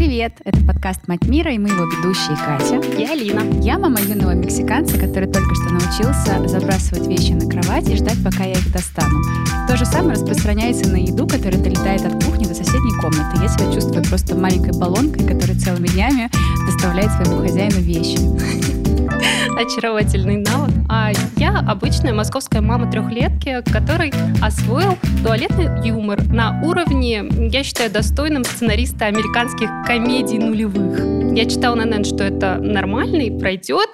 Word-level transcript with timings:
Привет! 0.00 0.32
Это 0.46 0.64
подкаст 0.64 1.08
«Мать 1.08 1.26
мира» 1.26 1.52
и 1.52 1.58
мы 1.58 1.68
его 1.68 1.84
ведущие 1.84 2.34
Катя. 2.34 2.80
Я 2.98 3.12
Алина. 3.12 3.42
Я 3.60 3.78
мама 3.78 4.00
юного 4.00 4.30
мексиканца, 4.30 4.98
который 4.98 5.30
только 5.30 5.54
что 5.54 5.74
научился 5.74 6.48
забрасывать 6.48 7.06
вещи 7.06 7.32
на 7.32 7.46
кровать 7.46 7.86
и 7.86 7.96
ждать, 7.96 8.16
пока 8.24 8.44
я 8.44 8.52
их 8.52 8.72
достану. 8.72 9.20
То 9.68 9.76
же 9.76 9.84
самое 9.84 10.12
распространяется 10.12 10.88
на 10.88 10.96
еду, 10.96 11.26
которая 11.28 11.62
долетает 11.62 12.06
от 12.06 12.24
кухни 12.24 12.46
до 12.46 12.54
соседней 12.54 12.98
комнаты. 12.98 13.42
Я 13.42 13.48
себя 13.48 13.70
чувствую 13.74 14.02
просто 14.04 14.34
маленькой 14.34 14.72
баллонкой, 14.72 15.28
которая 15.28 15.58
целыми 15.58 15.88
днями 15.88 16.30
доставляет 16.64 17.10
своему 17.12 17.42
хозяину 17.42 17.80
вещи. 17.80 18.79
очаровательный 19.56 20.36
навык. 20.36 20.74
А 20.88 21.12
я 21.36 21.58
обычная 21.58 22.12
московская 22.12 22.60
мама 22.60 22.90
трехлетки, 22.90 23.62
который 23.72 24.12
освоил 24.42 24.96
туалетный 25.22 25.86
юмор 25.86 26.22
на 26.26 26.60
уровне, 26.62 27.24
я 27.50 27.62
считаю, 27.62 27.90
достойным 27.90 28.44
сценариста 28.44 29.06
американских 29.06 29.68
комедий 29.86 30.38
нулевых. 30.38 31.36
Я 31.36 31.48
читала 31.48 31.74
на 31.76 31.84
НН, 31.84 32.04
что 32.04 32.24
это 32.24 32.56
нормально 32.56 33.22
и 33.22 33.38
пройдет, 33.38 33.88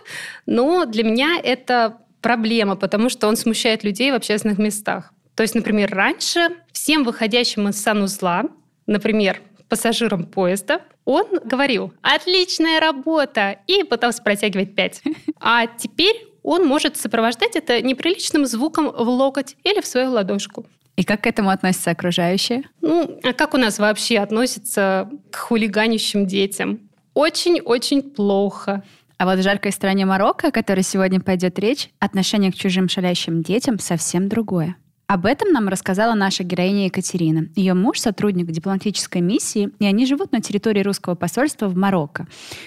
но 0.47 0.85
для 0.85 1.05
меня 1.05 1.39
это 1.43 1.99
проблема, 2.21 2.77
потому 2.77 3.09
что 3.09 3.29
он 3.29 3.37
смущает 3.37 3.85
людей 3.85 4.11
в 4.11 4.15
общественных 4.15 4.59
местах. 4.59 5.13
То 5.35 5.43
есть, 5.43 5.55
например, 5.55 5.95
раньше 5.95 6.49
всем 6.73 7.05
выходящим 7.05 7.69
из 7.69 7.81
санузла, 7.81 8.45
например, 8.87 9.41
пассажирам 9.69 10.25
поезда, 10.25 10.81
он 11.07 11.27
говорил 11.43 11.95
«Отличная 12.03 12.81
работа!» 12.81 13.61
и 13.67 13.85
пытался 13.85 14.23
протягивать 14.23 14.75
пять. 14.75 15.01
А 15.41 15.67
теперь 15.67 16.27
он 16.43 16.67
может 16.67 16.97
сопровождать 16.97 17.57
это 17.57 17.81
неприличным 17.81 18.45
звуком 18.45 18.91
в 18.91 19.09
локоть 19.09 19.57
или 19.65 19.81
в 19.81 19.87
свою 19.87 20.11
ладошку. 20.11 20.67
И 20.97 21.05
как 21.05 21.23
к 21.23 21.27
этому 21.27 21.51
относятся 21.51 21.91
окружающие? 21.91 22.65
Ну, 22.81 23.21
а 23.23 23.33
как 23.33 23.55
у 23.55 23.57
нас 23.57 23.79
вообще 23.79 24.19
относятся 24.19 25.09
к 25.31 25.37
хулиганищим 25.37 26.27
детям? 26.27 26.91
Очень-очень 27.15 28.03
плохо. 28.03 28.83
А 29.19 29.27
вот 29.27 29.39
в 29.39 29.43
жаркой 29.43 29.73
стране 29.73 30.05
Марокко, 30.05 30.49
о 30.49 30.51
которой 30.51 30.83
сегодня 30.83 31.21
пойдет 31.21 31.59
речь, 31.59 31.91
отношение 32.01 32.53
к 32.53 32.57
чужим 32.57 32.89
шалящим 32.89 33.43
детям 33.43 33.79
совсем 33.79 34.29
другое. 34.29 34.77
Об 35.09 35.25
этом 35.25 35.53
нам 35.53 35.69
рассказала 35.69 36.15
наша 36.15 36.43
героиня 36.43 36.87
Екатерина. 36.87 37.47
Ее 37.55 37.75
муж— 37.75 38.01
сотрудник 38.01 38.47
дипломатической 38.47 39.21
миссии, 39.21 39.71
и 39.79 39.87
они 39.87 40.05
живут 40.05 40.33
на 40.33 40.41
территории 40.41 40.83
русского 40.83 41.15
посольства 41.15 41.69
в 41.69 41.77
Марокко. 41.77 42.27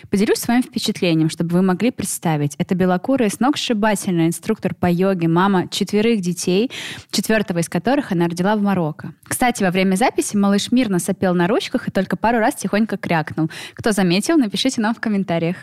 Поделюсь 0.09 0.37
своим 0.37 0.63
впечатлением, 0.63 1.29
чтобы 1.29 1.51
вы 1.51 1.61
могли 1.61 1.91
представить. 1.91 2.55
Это 2.57 2.75
белокурая, 2.75 3.29
сногсшибательная 3.29 4.27
инструктор 4.27 4.73
по 4.73 4.89
йоге, 4.89 5.27
мама 5.27 5.67
четверых 5.67 6.21
детей, 6.21 6.71
четвертого 7.11 7.59
из 7.59 7.67
которых 7.67 8.13
она 8.13 8.27
родила 8.27 8.55
в 8.55 8.61
Марокко. 8.61 9.13
Кстати, 9.23 9.61
во 9.61 9.71
время 9.71 9.95
записи 9.95 10.37
малыш 10.37 10.71
мирно 10.71 10.99
сопел 10.99 11.35
на 11.35 11.45
ручках 11.45 11.89
и 11.89 11.91
только 11.91 12.15
пару 12.15 12.39
раз 12.39 12.55
тихонько 12.55 12.95
крякнул. 12.95 13.49
Кто 13.73 13.91
заметил, 13.91 14.37
напишите 14.37 14.79
нам 14.79 14.95
в 14.95 15.01
комментариях. 15.01 15.57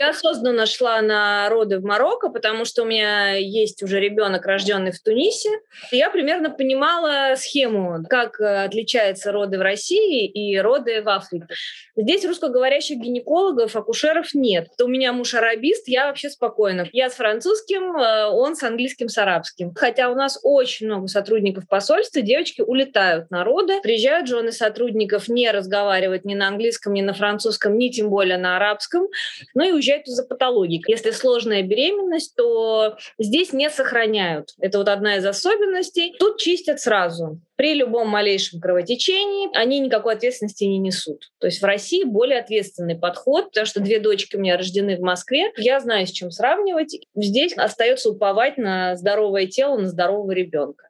Я 0.00 0.10
осознанно 0.10 0.64
шла 0.64 1.02
на 1.02 1.50
роды 1.50 1.78
в 1.78 1.84
Марокко, 1.84 2.30
потому 2.30 2.64
что 2.64 2.84
у 2.84 2.86
меня 2.86 3.34
есть 3.34 3.82
уже 3.82 4.00
ребенок, 4.00 4.46
рожденный 4.46 4.92
в 4.92 5.02
Тунисе. 5.02 5.50
Я 5.92 6.08
примерно 6.08 6.48
понимала 6.48 7.34
схему, 7.36 8.02
как 8.08 8.40
отличаются 8.40 9.30
роды 9.30 9.58
в 9.58 9.60
России 9.60 10.26
и 10.26 10.58
роды 10.58 11.02
в 11.02 11.08
Африке. 11.10 11.48
Здесь 11.96 12.24
русскоговорящих 12.24 12.96
гинекологов, 12.96 13.76
акушеров 13.76 14.32
нет. 14.32 14.68
У 14.82 14.88
меня 14.88 15.12
муж 15.12 15.34
арабист, 15.34 15.86
я 15.86 16.06
вообще 16.06 16.30
спокойна. 16.30 16.88
Я 16.92 17.10
с 17.10 17.16
французским, 17.16 17.94
э, 17.94 18.24
он 18.28 18.56
с 18.56 18.62
английским, 18.62 19.10
с 19.10 19.18
арабским. 19.18 19.74
Хотя 19.74 20.08
у 20.08 20.14
нас 20.14 20.40
очень 20.42 20.86
много 20.86 21.08
сотрудников 21.08 21.68
посольства, 21.68 22.22
девочки 22.22 22.62
улетают 22.62 23.30
на 23.30 23.44
роды. 23.44 23.82
Приезжают 23.82 24.28
жены 24.28 24.52
сотрудников, 24.52 25.28
не 25.28 25.50
разговаривать 25.50 26.24
ни 26.24 26.34
на 26.34 26.48
английском, 26.48 26.94
ни 26.94 27.02
на 27.02 27.12
французском, 27.12 27.76
ни 27.76 27.90
тем 27.90 28.08
более 28.08 28.38
на 28.38 28.56
арабском. 28.56 29.06
Ну 29.52 29.68
и 29.68 29.72
уезжают 29.72 29.89
уезжают 29.90 30.06
из-за 30.06 30.24
патологии. 30.24 30.82
Если 30.86 31.10
сложная 31.10 31.62
беременность, 31.62 32.34
то 32.36 32.96
здесь 33.18 33.52
не 33.52 33.70
сохраняют. 33.70 34.50
Это 34.58 34.78
вот 34.78 34.88
одна 34.88 35.16
из 35.16 35.26
особенностей. 35.26 36.14
Тут 36.18 36.38
чистят 36.38 36.80
сразу. 36.80 37.40
При 37.56 37.74
любом 37.74 38.08
малейшем 38.08 38.60
кровотечении 38.60 39.54
они 39.56 39.80
никакой 39.80 40.14
ответственности 40.14 40.64
не 40.64 40.78
несут. 40.78 41.30
То 41.38 41.46
есть 41.46 41.60
в 41.60 41.64
России 41.64 42.04
более 42.04 42.38
ответственный 42.38 42.96
подход, 42.96 43.46
потому 43.46 43.66
что 43.66 43.80
две 43.80 44.00
дочки 44.00 44.36
у 44.36 44.40
меня 44.40 44.56
рождены 44.56 44.96
в 44.96 45.00
Москве. 45.00 45.52
Я 45.56 45.80
знаю, 45.80 46.06
с 46.06 46.10
чем 46.10 46.30
сравнивать. 46.30 46.98
Здесь 47.14 47.52
остается 47.56 48.10
уповать 48.10 48.56
на 48.56 48.96
здоровое 48.96 49.46
тело, 49.46 49.76
на 49.76 49.88
здорового 49.88 50.32
ребенка. 50.32 50.88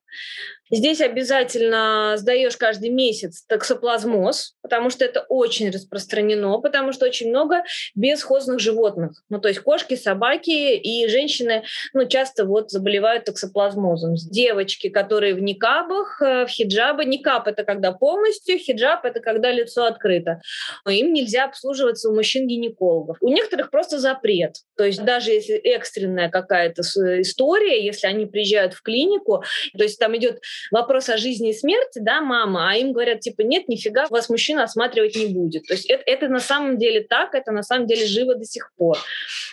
Здесь 0.71 1.01
обязательно 1.01 2.15
сдаешь 2.17 2.57
каждый 2.57 2.91
месяц 2.91 3.45
токсоплазмоз, 3.49 4.55
потому 4.63 4.91
что 4.91 5.05
это 5.05 5.27
очень 5.29 5.71
распространено, 5.71 6.59
потому 6.61 6.93
что 6.93 7.07
очень 7.07 7.31
много 7.31 7.65
бесхозных 7.95 8.61
животных. 8.61 9.23
Ну, 9.29 9.41
то 9.41 9.49
есть 9.49 9.61
кошки, 9.61 9.97
собаки 9.97 10.77
и 10.77 11.09
женщины 11.09 11.65
ну, 11.93 12.07
часто 12.07 12.45
вот 12.45 12.71
заболевают 12.71 13.25
токсоплазмозом. 13.25 14.15
Девочки, 14.15 14.89
которые 14.89 15.35
в 15.35 15.41
никабах, 15.41 16.23
э, 16.23 16.47
в 16.47 16.49
хиджабе. 16.49 17.05
Никаб– 17.05 17.47
это 17.49 17.65
когда 17.65 17.93
полностью, 17.93 18.59
хиджаб– 18.59 19.05
это 19.05 19.21
когда 19.21 19.51
лицо 19.51 19.87
открыто. 19.87 20.41
Им 20.89 21.13
нельзя 21.13 21.47
обслуживаться 21.47 22.11
у 22.11 22.15
мужчин-гинекологов. 22.15 23.17
У 23.21 23.29
некоторых 23.29 23.71
просто 23.71 23.99
запрет. 23.99 24.57
То 24.77 24.85
есть 24.85 25.05
даже 25.05 25.33
если 25.33 25.57
экстренная 25.57 26.31
какая-то 26.31 26.83
история, 27.21 27.85
если 27.85 28.07
они 28.07 28.27
приезжают 28.27 28.75
в 28.75 28.83
клинику, 28.83 29.43
то 29.77 29.83
есть 29.83 29.99
там 29.99 30.17
идет 30.17 30.41
вопрос 30.71 31.09
о 31.09 31.17
жизни 31.17 31.51
и 31.51 31.55
смерти, 31.55 31.99
да, 32.01 32.21
мама, 32.21 32.71
а 32.71 32.77
им 32.77 32.93
говорят, 32.93 33.21
типа, 33.21 33.43
нет, 33.43 33.69
нифига, 33.69 34.07
вас 34.11 34.29
мужчина 34.29 34.65
осматривать 34.65 35.17
не 35.17 35.27
будет. 35.27 35.67
То 35.67 35.75
есть 35.75 35.87
это, 35.91 36.03
это 36.07 36.29
на 36.29 36.41
самом 36.41 36.79
деле 36.79 37.01
так, 37.03 37.35
это 37.35 37.53
на 37.53 37.63
самом 37.63 37.87
деле 37.87 38.07
живо 38.07 38.35
до 38.35 38.45
сих 38.45 38.73
пор. 38.77 38.99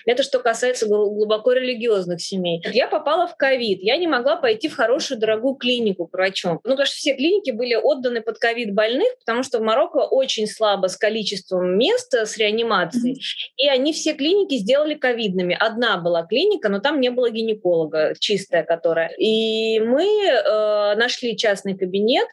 Это 0.06 0.24
что 0.24 0.40
касается 0.40 0.88
глубоко 0.88 1.52
религиозных 1.52 2.22
семей. 2.22 2.62
Я 2.72 2.88
попала 2.88 3.28
в 3.28 3.36
ковид, 3.36 3.80
я 3.82 3.98
не 3.98 4.08
могла 4.08 4.36
пойти 4.36 4.68
в 4.68 4.76
хорошую 4.76 5.20
дорогую 5.20 5.56
клинику 5.56 6.08
к 6.08 6.14
врачу. 6.14 6.50
Ну, 6.64 6.72
потому 6.72 6.86
что 6.86 6.96
все 6.96 7.16
клиники 7.16 7.52
были 7.52 7.76
отданы 7.76 8.22
под 8.22 8.40
ковид 8.40 8.74
больных, 8.74 9.08
потому 9.20 9.44
что 9.44 9.60
в 9.60 9.62
Марокко 9.62 9.98
очень 9.98 10.48
слабо 10.48 10.88
с 10.88 10.98
количеством 10.98 11.78
мест 11.78 12.14
с 12.14 12.38
реанимацией, 12.38 13.16
mm-hmm. 13.16 13.54
и 13.58 13.68
они 13.68 13.94
все 13.94 14.14
клиники 14.14 14.56
сделали 14.56 14.94
ковидными. 14.96 15.58
Одна 15.60 15.98
была 15.98 16.26
клиника, 16.26 16.70
но 16.70 16.80
там 16.80 17.00
не 17.00 17.10
было 17.10 17.30
гинеколога, 17.30 18.14
чистая 18.20 18.64
которая. 18.64 19.10
И 19.18 19.80
мы 19.80 20.04
э, 20.04 20.96
нашли 20.98 21.38
частный 21.38 21.78
кабинет 21.78 22.28
э, 22.28 22.32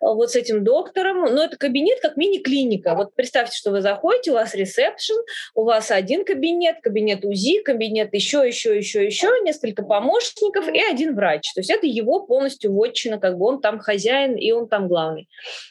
вот 0.00 0.30
с 0.30 0.36
этим 0.36 0.64
доктором. 0.64 1.34
Но 1.34 1.44
это 1.44 1.56
кабинет 1.56 2.00
как 2.00 2.16
мини-клиника. 2.16 2.94
Вот 2.94 3.14
представьте, 3.14 3.56
что 3.56 3.70
вы 3.70 3.80
заходите, 3.80 4.32
у 4.32 4.34
вас 4.34 4.54
ресепшн, 4.54 5.14
у 5.54 5.64
вас 5.64 5.90
один 5.90 6.24
кабинет, 6.24 6.76
кабинет 6.82 7.24
УЗИ, 7.24 7.62
кабинет 7.62 8.12
еще, 8.14 8.46
еще, 8.46 8.76
еще, 8.76 9.04
еще, 9.04 9.28
несколько 9.44 9.82
помощников 9.82 10.68
и 10.68 10.80
один 10.80 11.14
врач. 11.14 11.52
То 11.54 11.60
есть 11.60 11.70
это 11.70 11.86
его 11.86 12.20
полностью 12.26 12.72
вотчина, 12.72 13.18
как 13.18 13.38
бы 13.38 13.46
он 13.46 13.60
там 13.60 13.78
хозяин 13.78 14.36
и 14.36 14.50
он 14.52 14.68
там 14.68 14.88
главный. 14.88 15.28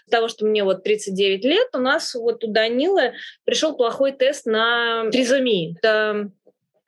Того, 0.10 0.28
что 0.28 0.46
мне 0.46 0.64
вот 0.64 0.84
39 0.84 1.46
лет, 1.46 1.68
у 1.74 1.80
нас 1.80 2.16
вот 2.16 2.44
у 2.44 2.48
Данилы 2.48 3.14
пришел 3.44 3.76
плохой 3.76 4.12
тест 4.12 4.46
на 4.46 5.10
тризомию. 5.12 5.76
Это 5.82 6.32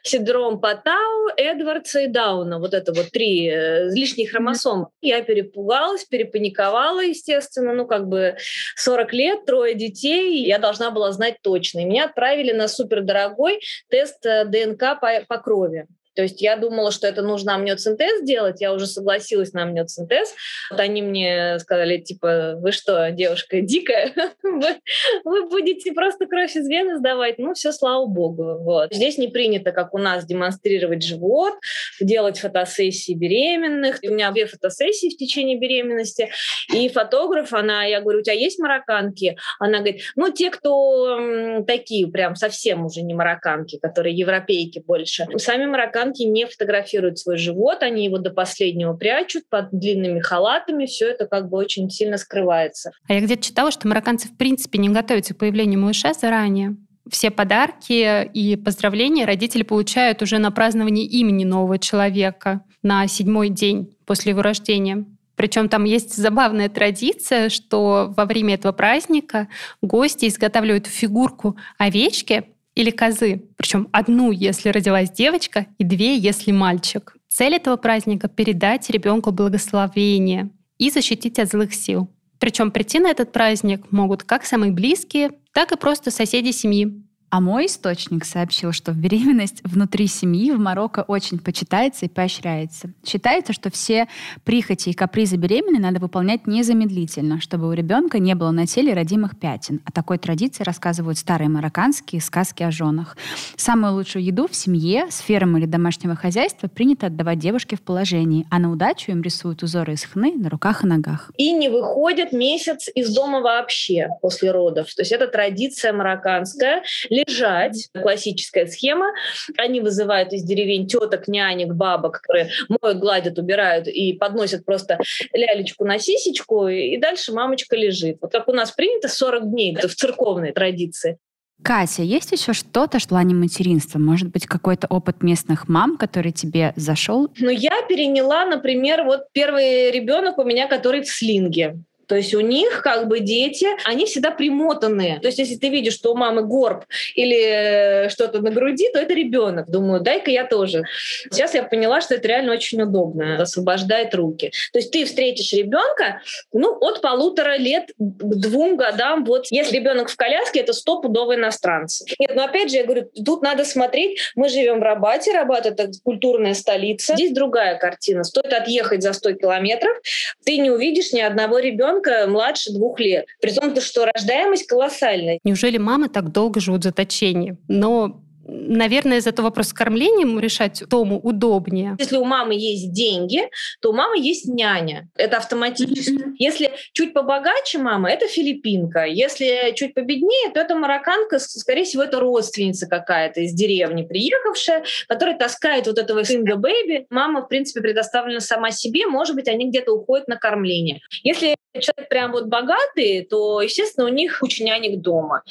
синдром 0.03 0.59
Патау, 0.59 1.29
Эдвардса 1.37 2.01
и 2.01 2.07
Дауна. 2.07 2.59
Вот 2.59 2.73
это 2.73 2.93
вот 2.93 3.09
три 3.11 3.47
э, 3.47 3.89
лишних 3.89 4.31
хромосом. 4.31 4.89
Я 5.01 5.21
перепугалась, 5.21 6.05
перепаниковала, 6.05 6.99
естественно. 6.99 7.73
Ну, 7.73 7.87
как 7.87 8.07
бы 8.07 8.35
40 8.75 9.13
лет, 9.13 9.45
трое 9.45 9.73
детей. 9.73 10.45
Я 10.45 10.59
должна 10.59 10.91
была 10.91 11.11
знать 11.11 11.37
точно. 11.41 11.79
И 11.79 11.85
меня 11.85 12.05
отправили 12.05 12.51
на 12.51 12.67
супердорогой 12.67 13.61
тест 13.89 14.25
э, 14.25 14.45
ДНК 14.45 14.99
по, 14.99 15.23
по 15.27 15.37
крови. 15.37 15.87
То 16.15 16.21
есть 16.23 16.41
я 16.41 16.55
думала, 16.55 16.91
что 16.91 17.07
это 17.07 17.21
нужно 17.21 17.55
амниоцентез 17.55 18.23
делать, 18.23 18.61
я 18.61 18.73
уже 18.73 18.87
согласилась 18.87 19.53
на 19.53 19.63
амниоцентез. 19.63 20.33
Вот 20.69 20.79
они 20.79 21.01
мне 21.01 21.59
сказали, 21.59 21.97
типа, 21.97 22.55
вы 22.57 22.71
что, 22.71 23.11
девушка 23.11 23.61
дикая, 23.61 24.13
вы, 24.43 24.79
вы 25.23 25.49
будете 25.49 25.91
просто 25.93 26.25
кровь 26.25 26.55
из 26.55 26.67
вены 26.67 26.97
сдавать. 26.97 27.39
Ну, 27.39 27.53
все, 27.53 27.71
слава 27.71 28.05
богу. 28.05 28.59
Вот. 28.59 28.93
Здесь 28.93 29.17
не 29.17 29.27
принято, 29.27 29.71
как 29.71 29.93
у 29.93 29.97
нас, 29.97 30.25
демонстрировать 30.25 31.03
живот, 31.03 31.53
делать 31.99 32.39
фотосессии 32.39 33.13
беременных. 33.13 33.99
У 34.03 34.13
меня 34.13 34.31
две 34.31 34.45
фотосессии 34.45 35.09
в 35.09 35.17
течение 35.17 35.57
беременности. 35.57 36.29
И 36.73 36.89
фотограф, 36.89 37.53
она, 37.53 37.83
я 37.85 38.01
говорю, 38.01 38.19
у 38.19 38.23
тебя 38.23 38.35
есть 38.35 38.59
марокканки? 38.59 39.37
Она 39.59 39.79
говорит, 39.79 40.01
ну, 40.15 40.31
те, 40.31 40.49
кто 40.49 41.63
такие, 41.65 42.07
прям 42.07 42.35
совсем 42.35 42.85
уже 42.85 43.01
не 43.01 43.13
марокканки, 43.13 43.79
которые 43.79 44.15
европейки 44.15 44.79
больше. 44.79 45.25
Сами 45.37 45.65
марокканки 45.65 46.02
американки 46.03 46.23
не 46.23 46.45
фотографируют 46.45 47.19
свой 47.19 47.37
живот, 47.37 47.81
они 47.81 48.05
его 48.05 48.17
до 48.17 48.31
последнего 48.31 48.93
прячут 48.93 49.43
под 49.49 49.69
длинными 49.71 50.19
халатами, 50.19 50.85
все 50.85 51.09
это 51.09 51.27
как 51.27 51.49
бы 51.49 51.57
очень 51.57 51.89
сильно 51.89 52.17
скрывается. 52.17 52.91
А 53.07 53.13
я 53.13 53.21
где-то 53.21 53.43
читала, 53.43 53.71
что 53.71 53.87
марокканцы 53.87 54.27
в 54.27 54.37
принципе 54.37 54.77
не 54.79 54.89
готовятся 54.89 55.33
к 55.33 55.37
появлению 55.37 55.79
малыша 55.79 56.13
заранее. 56.13 56.75
Все 57.09 57.31
подарки 57.31 58.25
и 58.33 58.55
поздравления 58.55 59.25
родители 59.25 59.63
получают 59.63 60.21
уже 60.21 60.37
на 60.37 60.51
праздновании 60.51 61.05
имени 61.05 61.43
нового 61.43 61.77
человека 61.77 62.61
на 62.81 63.07
седьмой 63.07 63.49
день 63.49 63.93
после 64.05 64.31
его 64.31 64.41
рождения. 64.41 65.05
Причем 65.35 65.67
там 65.67 65.83
есть 65.83 66.15
забавная 66.15 66.69
традиция, 66.69 67.49
что 67.49 68.13
во 68.15 68.25
время 68.25 68.53
этого 68.53 68.71
праздника 68.71 69.47
гости 69.81 70.27
изготавливают 70.27 70.87
фигурку 70.87 71.57
овечки 71.77 72.52
или 72.75 72.91
козы. 72.91 73.43
Причем 73.57 73.87
одну, 73.91 74.31
если 74.31 74.69
родилась 74.69 75.11
девочка, 75.11 75.67
и 75.77 75.83
две, 75.83 76.17
если 76.17 76.51
мальчик. 76.51 77.15
Цель 77.27 77.55
этого 77.55 77.77
праздника— 77.77 78.27
передать 78.29 78.89
ребенку 78.89 79.31
благословение 79.31 80.49
и 80.77 80.89
защитить 80.89 81.39
от 81.39 81.49
злых 81.49 81.73
сил. 81.73 82.09
Причем 82.39 82.71
прийти 82.71 82.99
на 82.99 83.07
этот 83.07 83.31
праздник 83.31 83.91
могут 83.91 84.23
как 84.23 84.45
самые 84.45 84.71
близкие, 84.71 85.31
так 85.53 85.71
и 85.71 85.77
просто 85.77 86.11
соседи 86.11 86.51
семьи. 86.51 87.03
А 87.33 87.39
мой 87.41 87.65
источник 87.65 88.25
сообщил, 88.25 88.71
что 88.73 88.91
беременность 88.91 89.61
внутри 89.63 90.05
семьи 90.05 90.51
в 90.51 90.59
Марокко 90.59 91.03
очень 91.07 91.39
почитается 91.39 92.05
и 92.05 92.07
поощряется. 92.07 92.91
Считается, 93.03 93.53
что 93.53 93.71
все 93.71 94.07
прихоти 94.43 94.89
и 94.89 94.93
капризы 94.93 95.35
беременной 95.35 95.79
надо 95.79 95.99
выполнять 95.99 96.45
незамедлительно, 96.45 97.41
чтобы 97.41 97.69
у 97.69 97.71
ребенка 97.71 98.19
не 98.19 98.35
было 98.35 98.51
на 98.51 98.67
теле 98.67 98.93
родимых 98.93 99.35
пятен. 99.39 99.81
О 99.83 99.91
такой 99.91 100.19
традиции 100.19 100.63
рассказывают 100.63 101.17
старые 101.17 101.49
марокканские 101.49 102.21
сказки 102.21 102.61
о 102.61 102.69
женах. 102.69 103.17
Самую 103.55 103.93
лучшую 103.93 104.23
еду 104.23 104.47
в 104.47 104.55
семье, 104.55 105.07
с 105.09 105.17
фермы 105.17 105.57
или 105.57 105.65
домашнего 105.65 106.15
хозяйства 106.15 106.67
принято 106.67 107.07
отдавать 107.07 107.39
девушке 107.39 107.75
в 107.75 107.81
положении, 107.81 108.45
а 108.51 108.59
на 108.59 108.71
удачу 108.71 109.09
им 109.09 109.23
рисуют 109.23 109.63
узоры 109.63 109.93
из 109.93 110.03
хны 110.03 110.35
на 110.35 110.51
руках 110.51 110.83
и 110.83 110.87
ногах. 110.87 111.31
И 111.37 111.51
не 111.51 111.69
выходят 111.69 112.31
месяц 112.31 112.89
из 112.93 113.11
дома 113.11 113.41
вообще 113.41 114.09
после 114.21 114.51
родов. 114.51 114.93
То 114.93 115.01
есть 115.01 115.11
это 115.11 115.25
традиция 115.25 115.93
марокканская 115.93 116.83
лежать, 117.25 117.89
классическая 117.93 118.67
схема. 118.67 119.11
Они 119.57 119.81
вызывают 119.81 120.33
из 120.33 120.43
деревень 120.43 120.87
теток, 120.87 121.27
нянек, 121.27 121.73
бабок, 121.73 122.21
которые 122.21 122.49
моют, 122.81 122.99
гладят, 122.99 123.37
убирают 123.37 123.87
и 123.87 124.13
подносят 124.13 124.65
просто 124.65 124.99
лялечку 125.33 125.85
на 125.85 125.99
сисечку, 125.99 126.67
и 126.67 126.97
дальше 126.97 127.33
мамочка 127.33 127.75
лежит. 127.75 128.17
Вот 128.21 128.31
как 128.31 128.47
у 128.47 128.53
нас 128.53 128.71
принято 128.71 129.07
40 129.07 129.51
дней, 129.51 129.75
это 129.75 129.87
в 129.87 129.95
церковной 129.95 130.51
традиции. 130.51 131.17
Катя, 131.63 132.03
есть 132.03 132.31
еще 132.33 132.51
что-то 132.51 132.99
в 132.99 133.07
плане 133.07 133.33
материнства? 133.35 133.97
Может 133.97 134.29
быть, 134.31 134.45
какой-то 134.45 134.87
опыт 134.87 135.23
местных 135.23 135.69
мам, 135.69 135.97
который 135.97 136.33
тебе 136.33 136.73
зашел? 136.75 137.29
Ну, 137.39 137.49
я 137.49 137.81
переняла, 137.87 138.45
например, 138.45 139.03
вот 139.03 139.27
первый 139.31 139.89
ребенок 139.91 140.37
у 140.39 140.43
меня, 140.43 140.67
который 140.67 141.03
в 141.03 141.07
слинге. 141.07 141.77
То 142.07 142.15
есть 142.15 142.33
у 142.33 142.41
них 142.41 142.81
как 142.81 143.07
бы 143.07 143.19
дети, 143.19 143.67
они 143.85 144.05
всегда 144.05 144.31
примотаны. 144.31 145.19
То 145.21 145.27
есть 145.27 145.39
если 145.39 145.55
ты 145.55 145.69
видишь, 145.69 145.93
что 145.93 146.13
у 146.13 146.15
мамы 146.15 146.43
горб 146.43 146.85
или 147.15 148.05
э, 148.05 148.09
что-то 148.09 148.41
на 148.41 148.51
груди, 148.51 148.89
то 148.91 148.99
это 148.99 149.13
ребенок. 149.13 149.69
Думаю, 149.69 150.01
дай-ка 150.01 150.31
я 150.31 150.45
тоже. 150.45 150.83
Сейчас 151.31 151.53
я 151.53 151.63
поняла, 151.63 152.01
что 152.01 152.15
это 152.15 152.27
реально 152.27 152.53
очень 152.53 152.81
удобно, 152.81 153.41
освобождает 153.41 154.13
руки. 154.15 154.51
То 154.71 154.79
есть 154.79 154.91
ты 154.91 155.05
встретишь 155.05 155.53
ребенка, 155.53 156.21
ну, 156.51 156.77
от 156.79 157.01
полутора 157.01 157.57
лет 157.57 157.91
к 157.97 158.35
двум 158.35 158.75
годам. 158.77 159.23
Вот 159.25 159.47
если 159.49 159.77
ребенок 159.77 160.09
в 160.09 160.15
коляске, 160.15 160.59
это 160.59 160.73
стопудовый 160.73 161.37
иностранцы. 161.37 162.05
Нет, 162.19 162.35
но 162.35 162.43
опять 162.45 162.71
же, 162.71 162.77
я 162.77 162.85
говорю, 162.85 163.09
тут 163.25 163.41
надо 163.41 163.65
смотреть. 163.65 164.19
Мы 164.35 164.49
живем 164.49 164.79
в 164.79 164.83
Рабате, 164.83 165.31
Рабат— 165.33 165.65
это 165.65 165.91
культурная 166.03 166.53
столица. 166.53 167.15
Здесь 167.15 167.31
другая 167.31 167.77
картина. 167.77 168.23
Стоит 168.23 168.53
отъехать 168.53 169.03
за 169.03 169.13
100 169.13 169.33
километров, 169.33 169.97
ты 170.45 170.57
не 170.57 170.71
увидишь 170.71 171.13
ни 171.13 171.21
одного 171.21 171.59
ребенка, 171.59 171.92
ребенка 171.93 172.27
младше 172.27 172.71
двух 172.71 172.99
лет. 172.99 173.25
При 173.41 173.51
том, 173.51 173.79
что 173.79 174.05
рождаемость 174.05 174.67
колоссальная. 174.67 175.39
Неужели 175.43 175.77
мамы 175.77 176.09
так 176.09 176.31
долго 176.31 176.59
живут 176.59 176.81
в 176.81 176.83
заточении? 176.83 177.57
Но 177.67 178.23
Наверное, 178.45 179.19
этого 179.19 179.47
вопрос 179.47 179.69
с 179.69 179.73
кормлением 179.73 180.39
решать 180.39 180.83
Тому 180.89 181.17
удобнее. 181.17 181.95
Если 181.97 182.17
у 182.17 182.25
мамы 182.25 182.55
есть 182.55 182.91
деньги, 182.91 183.49
то 183.81 183.91
у 183.91 183.93
мамы 183.93 184.19
есть 184.19 184.47
няня. 184.47 185.07
Это 185.15 185.37
автоматически. 185.37 186.11
Mm-hmm. 186.11 186.35
Если 186.39 186.71
чуть 186.91 187.13
побогаче 187.13 187.77
мама, 187.77 188.11
это 188.11 188.27
филиппинка. 188.27 189.05
Если 189.05 189.73
чуть 189.75 189.93
победнее, 189.93 190.51
то 190.53 190.59
это 190.59 190.75
марокканка, 190.75 191.39
скорее 191.39 191.85
всего, 191.85 192.03
это 192.03 192.19
родственница 192.19 192.87
какая-то 192.87 193.41
из 193.41 193.53
деревни 193.53 194.03
приехавшая, 194.03 194.83
которая 195.07 195.37
таскает 195.37 195.87
вот 195.87 195.97
этого 195.97 196.25
слинга 196.25 196.57
baby. 196.57 197.05
Мама, 197.09 197.43
в 197.43 197.47
принципе, 197.47 197.81
предоставлена 197.81 198.41
сама 198.41 198.71
себе. 198.71 199.07
Может 199.07 199.35
быть, 199.35 199.47
они 199.47 199.69
где-то 199.69 199.93
уходят 199.93 200.27
на 200.27 200.35
кормление. 200.35 200.99
Если 201.23 201.55
человек 201.81 202.09
прям 202.09 202.31
вот 202.31 202.45
богатый, 202.45 203.25
то, 203.29 203.61
естественно, 203.61 204.07
у 204.07 204.09
них 204.09 204.39
куча 204.39 204.63
нянек 204.63 205.01
дома. 205.01 205.43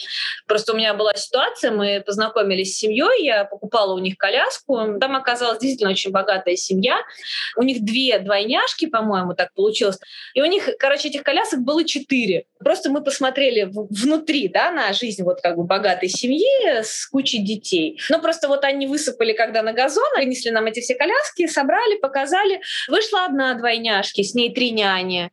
Просто 0.46 0.72
у 0.72 0.76
меня 0.76 0.94
была 0.94 1.14
ситуация, 1.14 1.70
мы 1.70 2.02
познакомились 2.04 2.74
с 2.74 2.78
семьей, 2.78 3.24
я 3.24 3.44
покупала 3.44 3.94
у 3.94 3.98
них 3.98 4.16
коляску. 4.16 4.98
Там 5.00 5.16
оказалась 5.16 5.58
действительно 5.58 5.90
очень 5.90 6.10
богатая 6.10 6.56
семья. 6.56 6.98
У 7.56 7.62
них 7.62 7.84
две 7.84 8.18
двойняшки, 8.18 8.86
по-моему, 8.86 9.34
так 9.34 9.52
получилось. 9.54 9.98
И 10.34 10.42
у 10.42 10.46
них, 10.46 10.68
короче, 10.78 11.08
этих 11.08 11.22
колясок 11.22 11.60
было 11.60 11.84
четыре. 11.84 12.44
Просто 12.58 12.90
мы 12.90 13.02
посмотрели 13.02 13.68
внутри, 13.72 14.48
да, 14.48 14.70
на 14.70 14.92
жизнь 14.92 15.22
вот 15.22 15.40
как 15.40 15.56
бы 15.56 15.64
богатой 15.64 16.08
семьи 16.08 16.82
с 16.82 17.06
кучей 17.06 17.38
детей. 17.38 18.00
Но 18.10 18.20
просто 18.20 18.48
вот 18.48 18.64
они 18.64 18.86
высыпали, 18.86 19.32
когда 19.32 19.62
на 19.62 19.72
газон, 19.72 20.04
принесли 20.32 20.50
нам 20.50 20.66
эти 20.66 20.80
все 20.80 20.94
коляски, 20.94 21.46
собрали, 21.46 21.98
показали. 21.98 22.60
Вышла 22.88 23.24
одна 23.24 23.54
двойняшки, 23.54 24.22
с 24.22 24.34
ней 24.34 24.52
три 24.54 24.70
няни. 24.70 25.30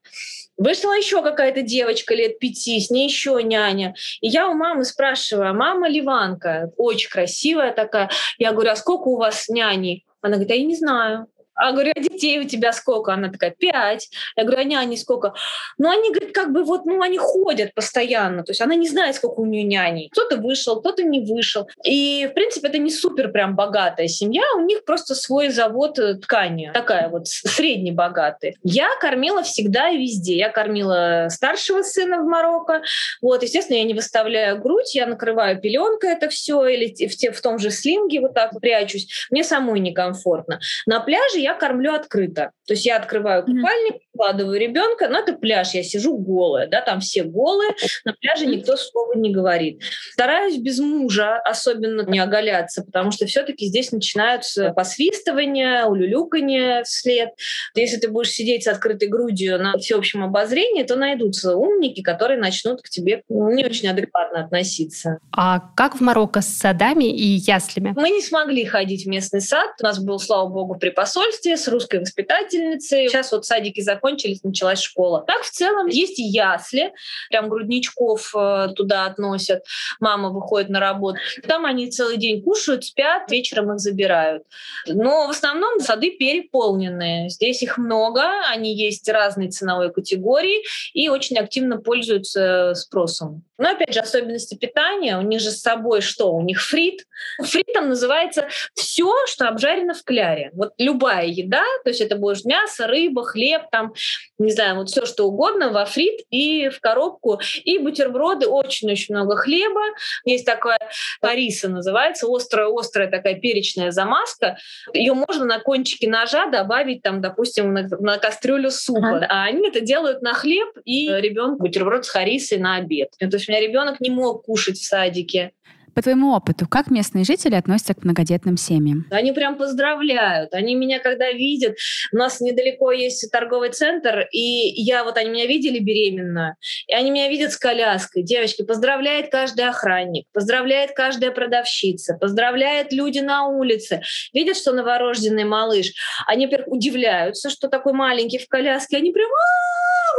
Вышла 0.59 0.91
еще 0.91 1.23
какая-то 1.23 1.61
девочка 1.61 2.13
лет 2.13 2.37
пяти, 2.37 2.79
с 2.81 2.89
ней 2.89 3.07
еще 3.07 3.41
няня. 3.41 3.95
И 4.19 4.27
я 4.27 4.49
у 4.49 4.53
мамы 4.53 4.83
спрашиваю, 4.83 5.49
«А 5.49 5.53
мама 5.53 5.87
Ливанка, 5.87 6.73
очень 6.75 7.09
красивая 7.09 7.71
такая. 7.71 8.09
Я 8.37 8.51
говорю, 8.51 8.71
а 8.71 8.75
сколько 8.75 9.07
у 9.07 9.15
вас 9.15 9.47
няней? 9.47 10.05
Она 10.21 10.33
говорит, 10.33 10.51
а 10.51 10.55
я 10.55 10.65
не 10.65 10.75
знаю. 10.75 11.27
А 11.59 11.73
говорю, 11.73 11.91
а 11.95 11.99
детей 11.99 12.39
у 12.39 12.45
тебя 12.45 12.71
сколько? 12.71 13.13
Она 13.13 13.29
такая, 13.29 13.51
пять. 13.51 14.09
Я 14.35 14.43
говорю, 14.43 14.61
а 14.61 14.63
няни 14.63 14.95
сколько? 14.95 15.33
Ну, 15.77 15.89
они, 15.89 16.09
говорят, 16.09 16.31
как 16.33 16.53
бы 16.53 16.63
вот, 16.63 16.85
ну, 16.85 17.01
они 17.01 17.17
ходят 17.17 17.73
постоянно. 17.73 18.43
То 18.43 18.51
есть 18.51 18.61
она 18.61 18.75
не 18.75 18.87
знает, 18.87 19.15
сколько 19.15 19.41
у 19.41 19.45
нее 19.45 19.63
няней. 19.63 20.09
Кто-то 20.11 20.37
вышел, 20.37 20.79
кто-то 20.79 21.03
не 21.03 21.19
вышел. 21.19 21.67
И, 21.83 22.27
в 22.31 22.33
принципе, 22.33 22.69
это 22.69 22.77
не 22.77 22.91
супер 22.91 23.29
прям 23.31 23.55
богатая 23.55 24.07
семья. 24.07 24.43
У 24.55 24.61
них 24.61 24.85
просто 24.85 25.15
свой 25.15 25.49
завод 25.49 25.99
э, 25.99 26.15
ткани. 26.15 26.71
Такая 26.73 27.09
вот 27.09 27.27
средне 27.27 27.91
богатая. 27.91 28.55
Я 28.63 28.89
кормила 29.01 29.43
всегда 29.43 29.89
и 29.89 29.97
везде. 29.97 30.37
Я 30.37 30.49
кормила 30.49 31.27
старшего 31.29 31.81
сына 31.81 32.21
в 32.21 32.25
Марокко. 32.25 32.81
Вот, 33.21 33.43
естественно, 33.43 33.77
я 33.77 33.83
не 33.83 33.93
выставляю 33.93 34.61
грудь, 34.61 34.95
я 34.95 35.05
накрываю 35.05 35.59
пеленкой 35.59 36.11
это 36.11 36.29
все 36.29 36.65
или 36.67 36.87
в, 37.07 37.15
те, 37.15 37.31
в 37.31 37.41
том 37.41 37.59
же 37.59 37.71
слинге 37.71 38.21
вот 38.21 38.33
так 38.33 38.51
прячусь. 38.59 39.27
Мне 39.29 39.43
самой 39.43 39.79
некомфортно. 39.79 40.59
На 40.85 40.99
пляже 40.99 41.39
я 41.39 41.48
я 41.49 41.55
кормлю 41.55 41.93
открыто. 41.93 42.51
То 42.67 42.73
есть 42.73 42.85
я 42.85 42.97
открываю 42.97 43.43
купальник, 43.43 44.01
вкладываю 44.13 44.59
ребенка, 44.59 45.07
но 45.09 45.19
это 45.19 45.33
пляж, 45.33 45.73
я 45.73 45.81
сижу 45.81 46.17
голая, 46.17 46.67
да, 46.67 46.81
там 46.81 46.99
все 46.99 47.23
голые, 47.23 47.71
на 48.05 48.13
пляже 48.13 48.45
никто 48.45 48.77
слова 48.77 49.13
не 49.15 49.31
говорит. 49.31 49.81
Стараюсь 50.11 50.57
без 50.57 50.79
мужа 50.79 51.39
особенно 51.39 52.01
не 52.03 52.19
оголяться, 52.19 52.83
потому 52.83 53.11
что 53.11 53.25
все-таки 53.25 53.67
здесь 53.67 53.91
начинаются 53.91 54.71
посвистывания, 54.71 55.85
улюлюканье 55.85 56.83
вслед. 56.83 57.29
Если 57.73 57.97
ты 57.97 58.09
будешь 58.09 58.29
сидеть 58.29 58.65
с 58.65 58.67
открытой 58.67 59.07
грудью 59.07 59.57
на 59.57 59.77
всеобщем 59.77 60.23
обозрении, 60.23 60.83
то 60.83 60.95
найдутся 60.95 61.55
умники, 61.55 62.01
которые 62.01 62.39
начнут 62.39 62.81
к 62.81 62.89
тебе 62.89 63.23
не 63.29 63.65
очень 63.65 63.89
адекватно 63.89 64.45
относиться. 64.45 65.17
А 65.35 65.59
как 65.75 65.95
в 65.95 66.01
Марокко 66.01 66.41
с 66.41 66.47
садами 66.47 67.05
и 67.05 67.25
яслями? 67.25 67.93
Мы 67.95 68.11
не 68.11 68.21
смогли 68.21 68.65
ходить 68.65 69.05
в 69.05 69.09
местный 69.09 69.41
сад. 69.41 69.71
У 69.81 69.83
нас 69.83 69.97
был, 69.97 70.19
слава 70.19 70.47
богу, 70.49 70.75
при 70.75 70.89
посольстве 70.89 71.38
возрасте 71.39 71.57
с 71.57 71.67
русской 71.67 71.99
воспитательницей. 71.99 73.07
Сейчас 73.07 73.31
вот 73.31 73.45
садики 73.45 73.81
закончились, 73.81 74.43
началась 74.43 74.81
школа. 74.81 75.23
Так 75.25 75.41
в 75.43 75.49
целом 75.49 75.87
есть 75.87 76.19
ясли, 76.19 76.93
прям 77.29 77.49
грудничков 77.49 78.33
э, 78.35 78.69
туда 78.75 79.05
относят. 79.05 79.63
Мама 79.99 80.29
выходит 80.29 80.69
на 80.69 80.79
работу. 80.79 81.19
Там 81.47 81.65
они 81.65 81.89
целый 81.89 82.17
день 82.17 82.41
кушают, 82.41 82.85
спят, 82.85 83.31
вечером 83.31 83.73
их 83.73 83.79
забирают. 83.79 84.43
Но 84.87 85.27
в 85.27 85.31
основном 85.31 85.79
сады 85.79 86.11
переполнены. 86.11 87.27
Здесь 87.29 87.63
их 87.63 87.77
много, 87.77 88.23
они 88.49 88.75
есть 88.75 89.07
разной 89.09 89.49
ценовой 89.49 89.91
категории 89.91 90.63
и 90.93 91.09
очень 91.09 91.37
активно 91.37 91.77
пользуются 91.77 92.73
спросом. 92.75 93.43
Но 93.59 93.71
опять 93.71 93.93
же, 93.93 93.99
особенности 93.99 94.55
питания. 94.55 95.17
У 95.17 95.21
них 95.21 95.41
же 95.41 95.51
с 95.51 95.61
собой 95.61 95.99
что? 96.01 96.31
У 96.31 96.41
них 96.41 96.61
фрит. 96.61 97.05
Фритом 97.43 97.89
называется 97.89 98.47
все, 98.73 99.13
что 99.27 99.49
обжарено 99.49 99.93
в 99.93 100.03
кляре. 100.03 100.49
Вот 100.53 100.71
любая 100.77 101.25
еда, 101.29 101.63
то 101.83 101.89
есть 101.89 102.01
это 102.01 102.15
будет 102.15 102.45
мясо, 102.45 102.87
рыба, 102.87 103.23
хлеб, 103.23 103.63
там, 103.71 103.93
не 104.37 104.51
знаю, 104.51 104.75
вот 104.75 104.89
все 104.89 105.05
что 105.05 105.25
угодно 105.25 105.71
во 105.71 105.85
фрит 105.85 106.21
и 106.29 106.69
в 106.69 106.79
коробку. 106.79 107.39
И 107.63 107.77
бутерброды, 107.77 108.47
очень-очень 108.47 109.15
много 109.15 109.35
хлеба. 109.35 109.81
Есть 110.25 110.45
такая 110.45 110.79
париса 111.21 111.69
называется, 111.69 112.27
острая-острая 112.27 113.09
такая 113.09 113.35
перечная 113.35 113.91
замазка. 113.91 114.57
Ее 114.93 115.13
можно 115.13 115.45
на 115.45 115.59
кончике 115.59 116.09
ножа 116.09 116.47
добавить, 116.47 117.01
там, 117.01 117.21
допустим, 117.21 117.73
на, 117.73 117.87
на 117.99 118.17
кастрюлю 118.17 118.71
супа. 118.71 119.17
Ага. 119.17 119.27
А 119.29 119.43
они 119.45 119.67
это 119.67 119.81
делают 119.81 120.21
на 120.21 120.33
хлеб 120.33 120.69
и 120.85 121.07
ребенку 121.07 121.63
бутерброд 121.63 122.05
с 122.05 122.09
харисой 122.09 122.57
на 122.57 122.77
обед. 122.77 123.11
То 123.19 123.25
есть 123.25 123.47
у 123.47 123.51
меня 123.51 123.61
ребенок 123.61 123.99
не 123.99 124.09
мог 124.09 124.43
кушать 124.45 124.77
в 124.77 124.85
садике. 124.85 125.51
По 125.99 126.03
твоему 126.03 126.31
опыту, 126.33 126.65
как 126.65 126.89
местные 126.89 127.25
жители 127.25 127.55
относятся 127.55 127.93
к 127.93 128.05
многодетным 128.05 128.55
семьям? 128.55 129.05
Они 129.11 129.33
прям 129.33 129.57
поздравляют. 129.57 130.53
Они 130.53 130.73
меня 130.73 130.99
когда 130.99 131.29
видят, 131.29 131.75
у 132.13 132.15
нас 132.15 132.39
недалеко 132.39 132.93
есть 132.93 133.29
торговый 133.29 133.71
центр, 133.71 134.25
и 134.31 134.39
я 134.81 135.03
вот 135.03 135.17
они 135.17 135.29
меня 135.29 135.45
видели 135.45 135.79
беременную, 135.79 136.55
и 136.87 136.93
они 136.93 137.11
меня 137.11 137.27
видят 137.27 137.51
с 137.51 137.57
коляской. 137.57 138.23
Девочки, 138.23 138.61
поздравляет 138.61 139.29
каждый 139.29 139.67
охранник, 139.67 140.25
поздравляет 140.31 140.93
каждая 140.93 141.31
продавщица, 141.31 142.13
поздравляет 142.13 142.93
люди 142.93 143.19
на 143.19 143.47
улице. 143.47 144.01
Видят, 144.31 144.55
что 144.55 144.71
новорожденный 144.71 145.43
малыш. 145.43 145.91
Они, 146.27 146.49
удивляются, 146.67 147.49
что 147.49 147.67
такой 147.67 147.91
маленький 147.91 148.37
в 148.37 148.47
коляске. 148.47 148.95
Они 148.95 149.11
прям 149.11 149.27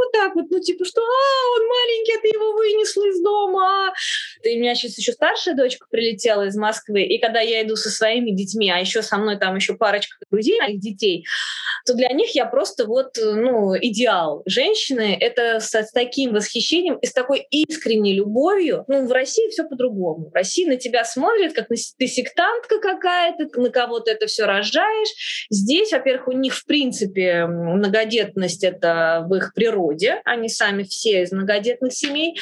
вот 0.00 0.12
так 0.12 0.34
вот, 0.34 0.46
ну 0.50 0.60
типа, 0.60 0.84
что 0.84 1.00
а, 1.00 1.58
он 1.58 1.66
маленький, 1.66 2.16
а 2.16 2.20
ты 2.20 2.28
его 2.28 2.52
вынесла 2.52 3.08
из 3.08 3.22
дома. 3.22 3.88
А». 3.88 3.92
И 4.42 4.56
у 4.56 4.60
меня 4.60 4.74
сейчас 4.74 4.98
еще 4.98 5.12
старшая 5.12 5.54
дочка 5.54 5.86
прилетела 5.90 6.46
из 6.46 6.56
Москвы, 6.56 7.02
и 7.02 7.18
когда 7.18 7.40
я 7.40 7.62
иду 7.62 7.76
со 7.76 7.90
своими 7.90 8.30
детьми, 8.30 8.70
а 8.70 8.78
еще 8.78 9.02
со 9.02 9.16
мной 9.16 9.38
там 9.38 9.56
еще 9.56 9.74
парочка 9.74 10.16
друзей 10.30 10.60
моих 10.60 10.80
детей, 10.80 11.24
то 11.86 11.94
для 11.94 12.08
них 12.08 12.34
я 12.34 12.46
просто 12.46 12.86
вот, 12.86 13.16
ну, 13.16 13.76
идеал. 13.76 14.42
Женщины— 14.46 15.16
это 15.20 15.60
с, 15.60 15.74
с 15.74 15.90
таким 15.92 16.32
восхищением 16.32 16.96
и 16.96 17.06
с 17.06 17.12
такой 17.12 17.46
искренней 17.50 18.14
любовью. 18.14 18.84
Ну, 18.88 19.06
в 19.06 19.12
России 19.12 19.48
все 19.50 19.64
по-другому. 19.64 20.30
В 20.30 20.34
России 20.34 20.66
на 20.66 20.76
тебя 20.76 21.04
смотрят, 21.04 21.52
как 21.52 21.70
на, 21.70 21.76
ты 21.98 22.06
сектантка 22.06 22.80
какая-то, 22.80 23.60
на 23.60 23.70
кого 23.70 24.00
ты 24.00 24.12
это 24.12 24.26
все 24.26 24.44
рожаешь. 24.44 25.46
Здесь, 25.50 25.92
во-первых, 25.92 26.28
у 26.28 26.32
них, 26.32 26.54
в 26.54 26.66
принципе, 26.66 27.46
многодетность— 27.46 28.64
это 28.64 29.24
в 29.28 29.34
их 29.34 29.54
природе. 29.54 30.20
Они 30.24 30.48
сами 30.48 30.82
все 30.82 31.22
из 31.22 31.32
многодетных 31.32 31.92
семей. 31.92 32.38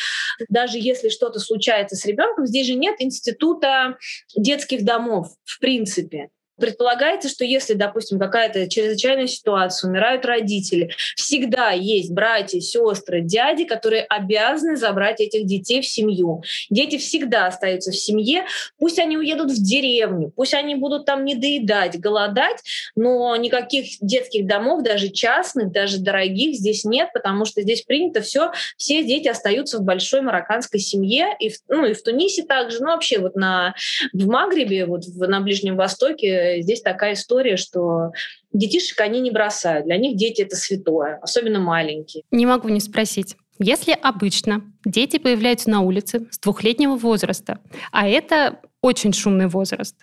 Даже 0.49 0.79
если 0.79 1.09
что-то 1.09 1.39
случается 1.39 1.88
с 1.97 2.05
ребенком, 2.07 2.47
здесь 2.47 2.67
же 2.67 2.75
нет 2.75 2.97
института 2.99 3.97
детских 4.37 4.85
домов, 4.85 5.29
в 5.45 5.59
принципе. 5.61 6.31
Предполагается, 6.59 7.29
что 7.29 7.45
если, 7.45 7.75
допустим, 7.75 8.19
какая-то 8.19 8.69
чрезвычайная 8.69 9.27
ситуация, 9.27 9.89
умирают 9.89 10.25
родители, 10.25 10.91
всегда 11.17 11.71
есть 11.71 12.11
братья, 12.13 12.61
сестры, 12.61 13.21
дяди, 13.21 13.65
которые 13.65 14.03
обязаны 14.03 14.77
забрать 14.77 15.21
этих 15.21 15.47
детей 15.47 15.81
в 15.81 15.87
семью. 15.87 16.43
Дети 16.71 16.99
всегда 16.99 17.47
остаются 17.47 17.91
в 17.93 17.97
семье, 17.97 18.45
пусть 18.79 18.99
они 18.99 19.17
уедут 19.17 19.51
в 19.51 19.63
деревню, 19.63 20.33
пусть 20.35 20.55
они 20.55 20.75
будут 20.75 21.05
там 21.05 21.25
не 21.25 21.35
доедать, 21.35 21.99
голодать, 21.99 22.59
но 22.97 23.35
никаких 23.37 23.99
детских 24.01 24.47
домов, 24.47 24.83
даже 24.83 25.09
частных, 25.09 25.71
даже 25.73 25.99
дорогих 25.99 26.57
здесь 26.57 26.85
нет, 26.85 27.11
потому 27.13 27.45
что 27.45 27.63
здесь 27.63 27.83
принято 27.83 28.21
все, 28.21 28.51
все 28.77 29.05
дети 29.05 29.29
остаются 29.29 29.79
в 29.79 29.83
большой 29.83 30.23
марокканской 30.23 30.81
семье, 30.81 31.37
и 31.39 31.53
ну 31.69 31.85
и 31.85 31.95
в 31.95 32.03
Тунисе 32.03 32.45
также, 32.45 32.81
ну 32.81 32.87
вообще 32.87 33.19
вот 33.19 33.37
на, 33.37 33.75
в 34.13 34.27
Магрибе, 34.27 34.87
вот 34.87 35.05
в, 35.05 35.29
на 35.29 35.41
Ближнем 35.41 35.77
Востоке 35.77 36.48
здесь 36.61 36.83
такая 36.83 37.15
история, 37.15 37.57
что 37.57 38.13
детишек 38.53 39.01
они 39.01 39.21
не 39.21 39.31
бросают. 39.31 39.87
Для 39.87 39.97
них 39.97 40.17
дети— 40.17 40.43
это 40.43 40.57
святое, 40.57 41.19
особенно 41.23 41.61
маленькие. 41.61 42.25
Не 42.31 42.47
могу 42.47 42.69
не 42.69 42.81
спросить. 42.81 43.37
Если 43.59 43.93
обычно 43.93 44.63
дети 44.85 45.19
появляются 45.19 45.69
на 45.71 45.81
улице 45.81 46.29
с 46.31 46.39
двухлетнего 46.39 46.97
возраста, 46.97 47.61
а 47.91 48.09
это 48.09 48.61
очень 48.81 49.13
шумный 49.13 49.49
возраст, 49.49 49.97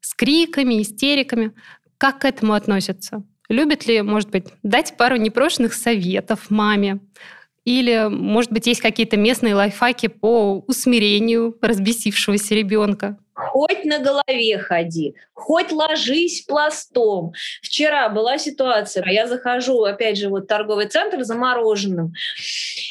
с 0.00 0.14
криками, 0.14 0.82
истериками, 0.82 1.52
как 1.98 2.20
к 2.20 2.24
этому 2.24 2.54
относятся? 2.54 3.22
Любят 3.48 3.86
ли, 3.86 4.02
может 4.02 4.30
быть, 4.30 4.46
дать 4.62 4.96
пару 4.96 5.16
непрошенных 5.16 5.74
советов 5.74 6.50
маме? 6.50 7.00
Или, 7.64 8.08
может 8.08 8.52
быть, 8.52 8.66
есть 8.66 8.80
какие-то 8.80 9.16
местные 9.16 9.54
лайфхаки 9.54 10.08
по 10.08 10.64
усмирению 10.66 11.56
разбесившегося 11.60 12.54
ребенка? 12.54 13.18
Хоть 13.36 13.84
на 13.84 13.98
голове 13.98 14.58
ходи, 14.58 15.14
хоть 15.34 15.70
ложись 15.70 16.40
пластом. 16.40 17.34
Вчера 17.60 18.08
была 18.08 18.38
ситуация, 18.38 19.04
я 19.10 19.26
захожу, 19.26 19.82
опять 19.84 20.16
же, 20.16 20.30
вот 20.30 20.44
в 20.44 20.46
торговый 20.46 20.88
центр 20.88 21.22
за 21.22 21.34
мороженым, 21.34 22.14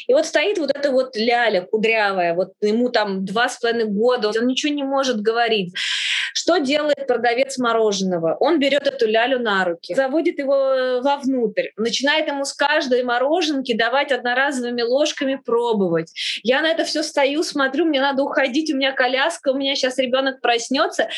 и 0.06 0.14
вот 0.14 0.24
стоит 0.24 0.58
вот 0.58 0.70
эта 0.70 0.92
вот 0.92 1.16
ляля 1.16 1.62
кудрявая, 1.62 2.34
вот 2.34 2.52
ему 2.60 2.90
там 2.90 3.24
два 3.24 3.48
с 3.48 3.58
половиной 3.58 3.86
года, 3.86 4.28
он 4.28 4.46
ничего 4.46 4.72
не 4.72 4.84
может 4.84 5.20
говорить. 5.20 5.74
Что 6.36 6.58
делает 6.58 7.06
продавец 7.06 7.56
мороженого? 7.56 8.36
Он 8.40 8.58
берет 8.58 8.86
эту 8.86 9.06
лялю 9.08 9.38
на 9.38 9.64
руки, 9.64 9.94
заводит 9.94 10.38
его 10.38 10.54
э, 10.54 11.00
вовнутрь, 11.00 11.68
начинает 11.78 12.28
ему 12.28 12.44
с 12.44 12.52
каждой 12.52 13.04
мороженки 13.04 13.72
давать 13.72 14.12
одноразовыми 14.12 14.82
ложками 14.82 15.40
пробовать. 15.42 16.12
Я 16.42 16.60
на 16.60 16.66
это 16.66 16.84
все 16.84 17.02
стою, 17.02 17.42
смотрю, 17.42 17.86
мне 17.86 18.02
надо 18.02 18.22
уходить, 18.22 18.70
у 18.70 18.76
меня 18.76 18.92
коляска, 18.92 19.48
у 19.48 19.56
меня 19.56 19.74
сейчас 19.76 19.96
ребенок 19.96 20.42
проснется. 20.42 21.08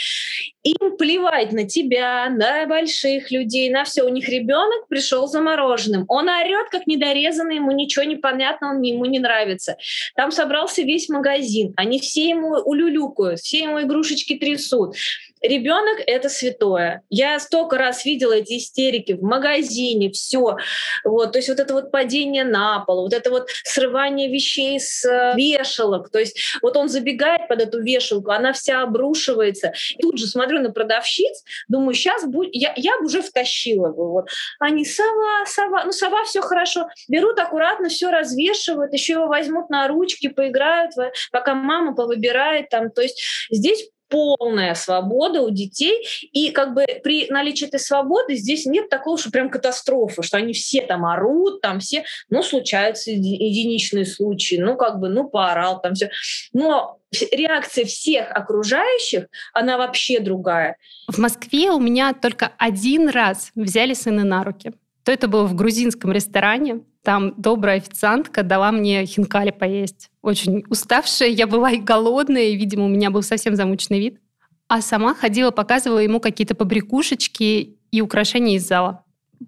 Им 0.63 0.97
плевать 0.97 1.51
на 1.51 1.67
тебя, 1.67 2.31
на 2.31 2.67
больших 2.67 3.33
людей, 3.33 3.71
на 3.71 3.83
все. 3.83 4.05
У 4.05 4.11
них 4.11 4.29
ребенок 4.29 4.87
пришел 4.89 5.27
за 5.27 5.41
мороженым. 5.41 6.05
Он 6.07 6.29
орет, 6.29 6.69
как 6.71 6.87
недорезанный, 6.87 7.57
ему 7.57 7.73
ничего 7.73 8.05
не 8.05 8.17
понятно, 8.17 8.71
он 8.71 8.83
ему 8.83 9.05
не 9.07 9.19
нравится. 9.19 9.79
Там 10.15 10.31
собрался 10.31 10.83
весь 10.83 11.09
магазин. 11.09 11.73
Они 11.77 11.99
все 11.99 12.29
ему 12.29 12.51
улюлюкают, 12.65 13.41
все 13.41 13.63
ему 13.63 13.81
игрушечки 13.81 14.37
трясут. 14.37 14.95
Ребенок— 15.41 16.00
это 16.07 16.29
святое. 16.29 17.03
Я 17.11 17.38
столько 17.38 17.79
раз 17.79 18.05
видела 18.05 18.33
эти 18.33 18.59
истерики 18.59 19.12
в 19.12 19.23
магазине, 19.23 20.11
все. 20.11 20.57
Вот, 21.05 21.33
то 21.33 21.38
есть 21.38 21.49
вот 21.49 21.61
это 21.61 21.75
вот 21.75 21.91
падение 21.91 22.45
на 22.45 22.81
пол, 22.81 23.03
вот 23.03 23.12
это 23.12 23.31
вот 23.31 23.49
срывание 23.65 24.29
вещей 24.29 24.81
с 24.81 25.05
э, 25.05 25.35
вешалок. 25.37 26.11
То 26.11 26.19
есть 26.19 26.38
вот 26.62 26.77
он 26.77 26.88
забегает 26.88 27.49
под 27.49 27.61
эту 27.61 27.81
вешалку, 27.81 28.31
она 28.31 28.53
вся 28.53 28.83
обрушивается. 28.83 29.73
И 29.97 30.03
тут 30.03 30.19
же 30.19 30.27
смотрю 30.27 30.61
на 30.61 30.73
продавщиц, 30.73 31.45
думаю, 31.69 31.95
сейчас 31.95 32.27
будет... 32.27 32.50
Я, 32.53 32.73
я 32.77 32.99
бы 32.99 33.07
уже 33.07 33.23
втащила 33.23 33.88
бы. 33.88 34.09
Вот. 34.09 34.29
Они 34.59 34.85
сова, 34.85 35.47
сова. 35.47 35.85
Ну, 35.85 35.93
сова 35.93 36.25
все 36.25 36.41
хорошо. 36.41 36.88
Берут 37.09 37.38
аккуратно, 37.38 37.88
все 37.88 38.11
развешивают, 38.11 38.93
еще 38.93 39.15
его 39.15 39.27
возьмут 39.29 39.71
на 39.71 39.87
ручки, 39.87 40.29
поиграют, 40.29 40.93
пока 41.31 41.55
мама 41.55 41.95
повыбирает 41.95 42.71
там. 42.71 42.91
То 42.91 43.03
есть 43.03 43.23
здесь 43.50 43.88
полная 44.09 44.75
свобода 44.75 45.43
у 45.43 45.50
детей. 45.50 46.07
И 46.33 46.50
как 46.50 46.75
бы 46.75 46.85
при 47.03 47.29
наличии 47.31 47.67
этой 47.67 47.81
свободы 47.81 48.35
здесь 48.35 48.67
нет 48.67 48.88
такого, 48.88 49.19
что 49.19 49.31
прям 49.31 49.50
катастрофы, 49.50 50.23
что 50.23 50.37
они 50.37 50.53
все 50.53 50.83
там 50.83 51.05
орут, 51.05 51.61
там 51.61 51.81
все, 51.81 52.05
ну, 52.31 52.43
случаются 52.43 53.11
единичные 53.11 54.07
случаи, 54.07 54.57
ну, 54.57 54.77
как 54.77 54.99
бы, 54.99 55.09
ну, 55.09 55.29
поорал 55.29 55.81
там 55.81 55.95
все. 55.95 56.11
Но 56.53 56.99
реакция 57.33 57.85
всех 57.85 58.31
окружающих, 58.31 59.27
она 59.53 59.79
вообще 59.79 60.21
другая. 60.21 60.77
В 61.09 61.19
Москве 61.19 61.71
у 61.71 61.79
меня 61.79 62.12
только 62.15 62.53
один 62.59 63.09
раз 63.09 63.50
взяли 63.55 63.95
сына 63.95 64.25
на 64.25 64.45
руки. 64.45 64.73
То 65.05 65.12
это 65.12 65.27
было 65.27 65.45
в 65.45 65.55
грузинском 65.55 66.12
ресторане. 66.12 66.81
Там 67.09 67.33
добрая 67.38 67.79
официантка 67.79 68.43
дала 68.43 68.71
мне 68.71 69.07
хинкали 69.07 69.50
поесть. 69.50 70.11
Очень 70.21 70.65
уставшая, 70.69 71.31
я 71.31 71.47
была 71.47 71.71
и 71.71 71.79
голодная, 71.79 72.49
и, 72.49 72.55
видимо, 72.55 72.85
у 72.85 72.88
меня 72.88 73.09
был 73.09 73.23
совсем 73.23 73.57
замученный 73.57 73.99
вид. 73.99 74.21
А 74.69 74.83
сама 74.83 75.15
ходила, 75.15 75.50
показывала 75.50 76.00
ему 76.00 76.21
какие-то 76.21 76.55
побрякушечки 76.55 77.79
и 77.91 78.00
украшения 78.03 78.57
из 78.57 78.69
зала. 78.69 79.05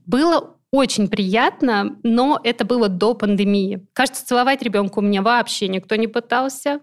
Было 0.07 0.57
очень 0.73 1.07
приятно, 1.07 1.99
но 2.03 2.41
это 2.43 2.65
было 2.65 2.89
до 2.89 3.13
пандемии. 3.13 3.87
Кажется, 3.93 4.27
целовать 4.27 4.63
ребенка 4.63 5.01
у 5.01 5.03
меня 5.03 5.21
вообще 5.21 5.69
никто 5.69 5.97
не 5.97 6.07
пытался. 6.07 6.81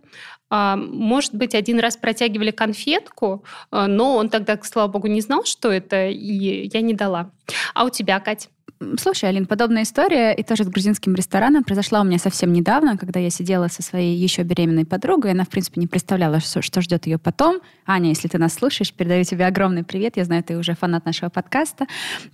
А, 0.51 0.75
может 0.75 1.33
быть, 1.33 1.55
один 1.55 1.79
раз 1.79 1.97
протягивали 1.97 2.51
конфетку, 2.51 3.43
а, 3.71 3.87
но 3.87 4.15
он 4.15 4.29
тогда, 4.29 4.59
слава 4.61 4.89
богу, 4.89 5.07
не 5.07 5.21
знал, 5.21 5.43
что 5.43 5.71
это, 5.71 6.07
и 6.07 6.69
я 6.71 6.81
не 6.81 6.93
дала. 6.93 7.31
А 7.73 7.83
у 7.83 7.89
тебя, 7.89 8.19
Кать? 8.19 8.51
Слушай, 8.99 9.29
Алин, 9.29 9.47
подобная 9.47 9.83
история 9.83 10.33
и 10.33 10.43
тоже 10.43 10.63
с 10.63 10.67
грузинским 10.67 11.15
рестораном 11.15 11.63
произошла 11.63 12.01
у 12.01 12.03
меня 12.03 12.19
совсем 12.19 12.53
недавно, 12.53 12.95
когда 12.95 13.19
я 13.19 13.31
сидела 13.31 13.69
со 13.69 13.81
своей 13.81 14.15
еще 14.15 14.43
беременной 14.43 14.85
подругой. 14.85 15.31
Она, 15.31 15.45
в 15.45 15.49
принципе, 15.49 15.81
не 15.81 15.87
представляла, 15.87 16.39
что, 16.39 16.61
что 16.61 16.81
ждет 16.81 17.07
ее 17.07 17.17
потом. 17.17 17.59
Аня, 17.87 18.09
если 18.09 18.27
ты 18.27 18.37
нас 18.37 18.53
слушаешь, 18.53 18.93
передаю 18.93 19.23
тебе 19.23 19.47
огромный 19.47 19.83
привет. 19.83 20.17
Я 20.17 20.25
знаю, 20.25 20.43
ты 20.43 20.57
уже 20.57 20.75
фанат 20.75 21.05
нашего 21.05 21.29
подкаста. 21.29 21.87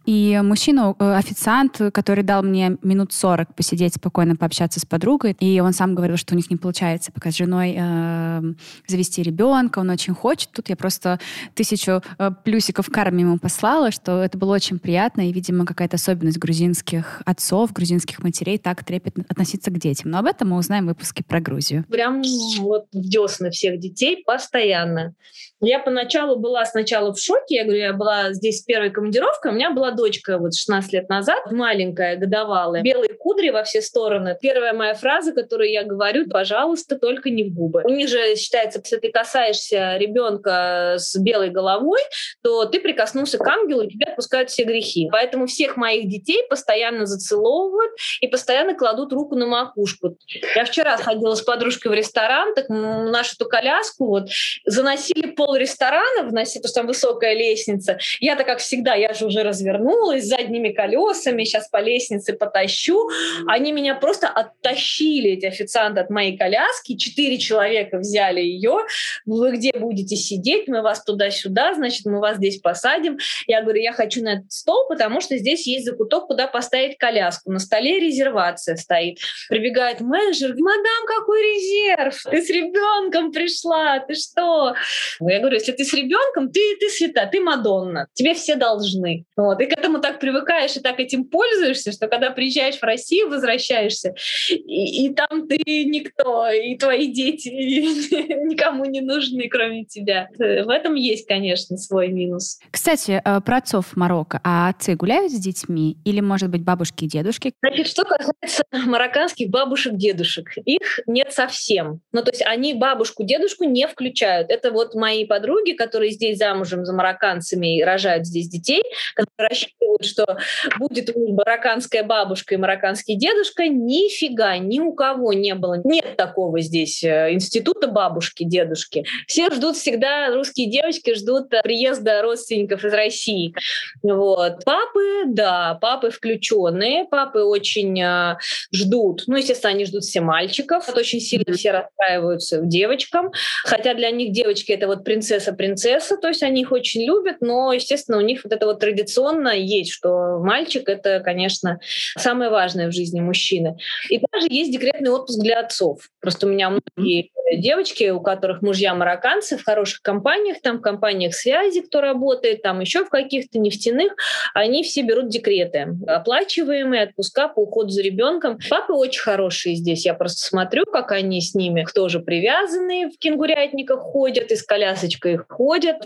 И 0.06 0.42
мужчина, 0.44 0.94
э, 1.00 1.16
официант, 1.16 1.80
который 1.94 2.26
дал 2.26 2.44
мне 2.44 2.78
минут 2.84 3.14
40 3.14 3.56
посидеть 3.56 3.94
спокойно, 3.94 4.36
пообщаться 4.36 4.82
с 4.82 4.86
подругой. 4.86 5.38
И 5.40 5.62
он 5.62 5.72
сам 5.72 5.96
говорил, 5.96 6.18
что 6.18 6.34
у 6.34 6.38
них 6.38 6.50
не 6.50 6.58
получается 6.58 7.14
пока 7.14 7.32
с 7.32 7.38
женой 7.38 7.76
э, 7.78 8.54
завести 8.88 9.24
ребенка. 9.24 9.80
Он 9.80 9.90
очень 9.92 10.14
хочет. 10.14 10.50
Тут 10.52 10.68
я 10.68 10.76
просто 10.76 11.20
тысячу 11.54 12.02
э, 12.18 12.32
плюсиков 12.44 12.90
карме 12.90 13.22
ему 13.22 13.40
послала, 13.40 13.92
что 13.92 14.22
это 14.22 14.38
было 14.38 14.54
очень 14.54 14.78
приятно. 14.78 15.30
И, 15.30 15.32
видимо, 15.32 15.66
какая-то 15.66 15.96
особенная 15.96 16.23
особенность 16.24 16.38
грузинских 16.38 17.22
отцов, 17.26 17.74
грузинских 17.74 18.24
матерей 18.24 18.58
так 18.58 18.84
трепетно 18.84 19.26
относиться 19.28 19.72
к 19.72 19.78
детям. 19.78 20.12
Но 20.12 20.20
об 20.20 20.26
этом 20.26 20.50
мы 20.50 20.58
узнаем 20.58 20.86
в 20.86 20.90
выпуске 20.90 21.24
про 21.24 21.42
Грузию. 21.42 21.84
Прям 21.90 22.22
вот 22.60 22.86
в 22.94 23.10
десны 23.10 23.52
всех 23.52 23.80
детей 23.80 24.24
постоянно. 24.26 25.14
Я 25.60 25.80
поначалу 25.80 26.38
была 26.38 26.66
сначала 26.66 27.14
в 27.14 27.20
шоке. 27.20 27.56
Я 27.56 27.64
говорю, 27.64 27.80
я 27.80 27.94
была 27.94 28.34
здесь 28.34 28.62
первой 28.62 28.90
командировкой. 28.90 29.52
У 29.52 29.56
меня 29.56 29.72
была 29.72 29.92
дочка 29.92 30.38
вот 30.38 30.54
16 30.54 30.94
лет 30.94 31.10
назад, 31.10 31.52
маленькая, 31.52 32.18
годовалая. 32.18 32.84
Белые 32.84 33.14
кудри 33.14 33.50
во 33.50 33.64
все 33.64 33.82
стороны. 33.82 34.38
Первая 34.42 34.74
моя 34.74 34.94
фраза, 34.94 35.32
которую 35.32 35.72
я 35.72 35.84
говорю, 35.84 36.30
пожалуйста, 36.30 36.98
только 36.98 37.30
не 37.30 37.46
в 37.46 37.54
губы. 37.54 37.82
У 37.86 37.90
них 37.90 38.10
же 38.10 38.36
считается, 38.36 38.82
если 38.84 38.98
ты 38.98 39.12
касаешься 39.12 39.98
ребенка 39.98 40.96
с 40.98 41.18
белой 41.18 41.50
головой, 41.50 42.02
то 42.42 42.66
ты 42.66 42.82
прикоснулся 42.82 43.38
к 43.38 43.48
ангелу, 43.48 43.84
и 43.84 43.90
тебя 43.90 44.08
отпускают 44.08 44.50
все 44.50 44.66
грехи. 44.66 45.08
Поэтому 45.12 45.48
всех 45.48 45.78
моих 45.78 46.10
детей 46.14 46.44
постоянно 46.50 47.06
зацеловывают 47.06 47.92
и 48.22 48.28
постоянно 48.28 48.76
кладут 48.76 49.14
руку 49.14 49.36
на 49.36 49.46
макушку. 49.46 50.18
Я 50.56 50.66
вчера 50.66 50.98
ходила 50.98 51.36
с 51.36 51.42
подружкой 51.42 51.92
в 51.92 51.96
ресторан, 51.96 52.54
так 52.56 52.70
нашу 52.70 53.36
эту 53.36 53.50
коляску 53.50 54.08
вот 54.08 54.30
заносили 54.66 55.32
пол 55.32 55.56
ресторана, 55.56 56.28
вноси, 56.28 56.60
потому 56.60 56.70
что 56.70 56.80
там 56.80 56.88
высокая 56.88 57.34
лестница. 57.34 57.98
Я-то, 58.20 58.44
как 58.44 58.60
всегда, 58.60 58.94
я 58.96 59.14
же 59.14 59.26
уже 59.26 59.44
развернулась 59.44 60.26
задними 60.26 60.70
колесами, 60.70 61.44
сейчас 61.44 61.68
по 61.70 61.82
лестнице 61.82 62.34
потащу. 62.34 63.10
Они 63.48 63.72
меня 63.72 63.96
просто 63.96 64.28
оттащили, 64.28 65.32
эти 65.32 65.46
официанты, 65.46 66.02
от 66.02 66.10
моей 66.10 66.38
коляски. 66.38 66.98
Четыре 66.98 67.38
человека 67.38 67.98
взяли 67.98 68.42
ее. 68.42 68.86
Вы 69.26 69.56
где 69.58 69.72
будете 69.74 70.16
сидеть? 70.16 70.68
Мы 70.68 70.82
вас 70.82 71.04
туда-сюда, 71.04 71.74
значит, 71.74 72.06
мы 72.06 72.20
вас 72.20 72.38
здесь 72.38 72.60
посадим. 72.60 73.18
Я 73.48 73.62
говорю, 73.62 73.82
я 73.82 73.94
хочу 73.94 74.24
на 74.24 74.40
этот 74.40 74.52
стол, 74.52 74.88
потому 74.88 75.22
что 75.22 75.38
здесь 75.38 75.68
есть 75.68 75.86
закуток, 76.04 76.28
куда 76.28 76.48
поставить 76.48 76.98
коляску. 76.98 77.52
На 77.52 77.60
столе 77.60 78.00
резервация 78.00 78.76
стоит. 78.76 79.20
Прибегает 79.50 80.02
менеджер, 80.02 80.54
мадам, 80.58 81.06
какой 81.08 81.42
резерв? 81.42 82.24
Ты 82.30 82.42
с 82.42 82.50
ребенком 82.50 83.32
пришла, 83.32 84.00
ты 84.00 84.16
что? 84.16 84.76
Я 85.20 85.40
говорю, 85.40 85.56
если 85.56 85.72
ты 85.72 85.84
с 85.86 85.94
ребенком, 85.94 86.52
ты, 86.52 86.60
ты 86.80 86.90
свята, 86.90 87.28
ты 87.32 87.40
Мадонна, 87.40 88.08
тебе 88.14 88.34
все 88.34 88.56
должны. 88.56 89.26
Вот. 89.36 89.60
И 89.62 89.66
к 89.66 89.74
этому 89.74 90.00
так 90.00 90.20
привыкаешь 90.20 90.76
и 90.76 90.80
так 90.80 91.00
этим 91.00 91.26
пользуешься, 91.26 91.92
что 91.92 92.08
когда 92.08 92.32
приезжаешь 92.32 92.78
в 92.78 92.84
Россию, 92.84 93.30
возвращаешься, 93.30 94.14
и, 94.50 95.06
и 95.06 95.14
там 95.14 95.48
ты 95.48 95.58
никто, 95.66 96.50
и 96.50 96.78
твои 96.78 97.08
дети 97.08 97.50
никому 97.50 98.86
не 98.86 99.02
нужны, 99.02 99.48
кроме 99.50 99.86
тебя. 99.86 100.30
В 100.38 100.70
этом 100.70 100.96
есть, 100.96 101.28
конечно, 101.28 101.78
свой 101.78 102.10
минус. 102.10 102.60
Кстати, 102.72 103.22
э, 103.24 103.42
про 103.42 103.58
отцов 103.58 103.96
Марокко. 103.96 104.40
А 104.44 104.70
отцы 104.70 104.96
гуляют 104.96 105.32
с 105.32 105.40
детьми? 105.40 105.93
Или, 106.06 106.20
может 106.20 106.50
быть, 106.50 106.64
бабушки 106.64 107.06
и 107.06 107.08
дедушки? 107.08 107.54
Значит, 107.62 107.88
что 107.88 108.04
касается 108.04 108.64
марокканских 108.72 109.50
бабушек-дедушек, 109.50 110.58
их 110.66 111.00
нет 111.08 111.32
совсем. 111.32 112.02
Ну, 112.12 112.24
то 112.24 112.32
есть 112.32 112.44
они 112.46 112.74
бабушку-дедушку 112.74 113.66
не 113.66 113.88
включают. 113.88 114.50
Это 114.50 114.72
вот 114.72 114.96
мои 114.96 115.26
подруги, 115.26 115.74
которые 115.74 116.12
здесь 116.12 116.38
замужем 116.38 116.86
за 116.86 116.94
марокканцами 116.94 117.78
и 117.78 117.84
рожают 117.84 118.26
здесь 118.26 118.48
детей, 118.48 118.84
которые 119.16 119.50
рассчитывают, 119.50 120.06
что 120.06 120.38
будет 120.80 121.16
у 121.16 121.20
них 121.20 121.36
марокканская 121.36 122.04
бабушка 122.04 122.56
и 122.56 122.58
марокканский 122.58 123.16
дедушка, 123.16 123.68
нифига, 123.68 124.58
ни 124.58 124.80
у 124.80 124.94
кого 124.94 125.34
не 125.34 125.56
было. 125.56 125.82
Нет 125.84 126.18
такого 126.18 126.62
здесь 126.62 127.04
э, 127.04 127.34
института 127.34 127.88
бабушки, 127.88 128.44
дедушки. 128.44 129.06
Все 129.28 129.50
ждут 129.50 129.76
всегда, 129.76 130.34
русские 130.34 130.70
девочки 130.70 131.14
ждут 131.16 131.50
приезда 131.64 132.22
родственников 132.22 132.84
из 132.86 132.94
России. 132.94 133.54
Вот. 134.02 134.64
Папы, 134.66 135.24
да, 135.28 135.78
папы 135.84 136.12
включенные, 136.12 137.04
папы 137.04 137.42
очень 137.42 138.02
э, 138.02 138.38
ждут. 138.74 139.24
Ну, 139.28 139.36
естественно, 139.36 139.74
они 139.74 139.84
ждут 139.84 140.06
все 140.06 140.22
мальчиков. 140.22 140.88
Вот 140.88 140.98
очень 140.98 141.20
сильно 141.20 141.54
все 141.58 141.72
расстраиваются 141.72 142.62
девочкам. 142.62 143.34
Хотя 143.66 143.94
для 143.94 144.10
них 144.10 144.32
девочки— 144.32 144.72
это 144.74 144.88
вот 144.88 145.04
принцесса-принцесса, 145.04 146.16
то 146.16 146.30
есть 146.30 146.42
они 146.42 146.62
их 146.62 146.72
очень 146.72 147.06
любят, 147.06 147.42
но, 147.42 147.74
естественно, 147.74 148.18
у 148.18 148.22
них 148.22 148.46
вот 148.46 148.54
это 148.54 148.66
вот 148.66 148.80
традиционно 148.80 149.50
есть, 149.50 149.92
что 149.92 150.40
мальчик— 150.40 150.84
это, 150.88 151.20
конечно, 151.20 151.82
самое 152.18 152.50
важное 152.50 152.88
в 152.88 152.94
жизни 152.94 153.20
мужчины. 153.20 153.76
И 154.10 154.20
также 154.20 154.48
есть 154.50 154.72
декретный 154.72 155.12
отпуск 155.12 155.42
для 155.42 155.60
отцов. 155.60 156.08
Просто 156.22 156.48
у 156.48 156.50
меня 156.50 156.70
многие 156.70 157.32
девочки, 157.58 158.10
у 158.10 158.22
которых 158.22 158.62
мужья 158.62 158.96
марокканцы, 158.96 159.58
в 159.58 159.66
хороших 159.66 160.02
компаниях, 160.02 160.62
там 160.62 160.78
в 160.78 160.82
компаниях 160.82 161.34
связи, 161.36 161.82
кто 161.82 162.00
работает, 162.00 162.62
там 162.62 162.80
еще 162.80 163.04
в 163.04 163.10
каких-то 163.10 163.60
нефтяных, 163.60 164.14
они 164.54 164.84
все 164.84 165.02
берут 165.02 165.28
декреты. 165.64 165.98
Оплачиваемые 166.08 167.04
отпуска 167.04 167.48
по 167.48 167.62
уходу 167.62 167.90
за 167.90 168.02
ребенком. 168.02 168.58
Папы 168.70 168.94
очень 168.94 169.22
хорошие 169.22 169.76
здесь. 169.76 170.06
Я 170.06 170.14
просто 170.14 170.46
смотрю, 170.48 170.86
как 170.86 171.12
они 171.12 171.42
с 171.42 171.56
ними 171.56 171.86
тоже 171.94 172.20
привязаны, 172.20 173.10
в 173.10 173.18
кенгурятниках 173.18 174.00
ходят, 174.00 174.52
и 174.52 174.56
с 174.56 174.64
колясочкой 174.64 175.40
ходят. 175.48 176.02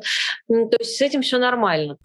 То 0.48 0.78
есть 0.80 0.98
с 0.98 1.02
этим 1.02 1.22
все 1.22 1.38
нормально. 1.38 1.98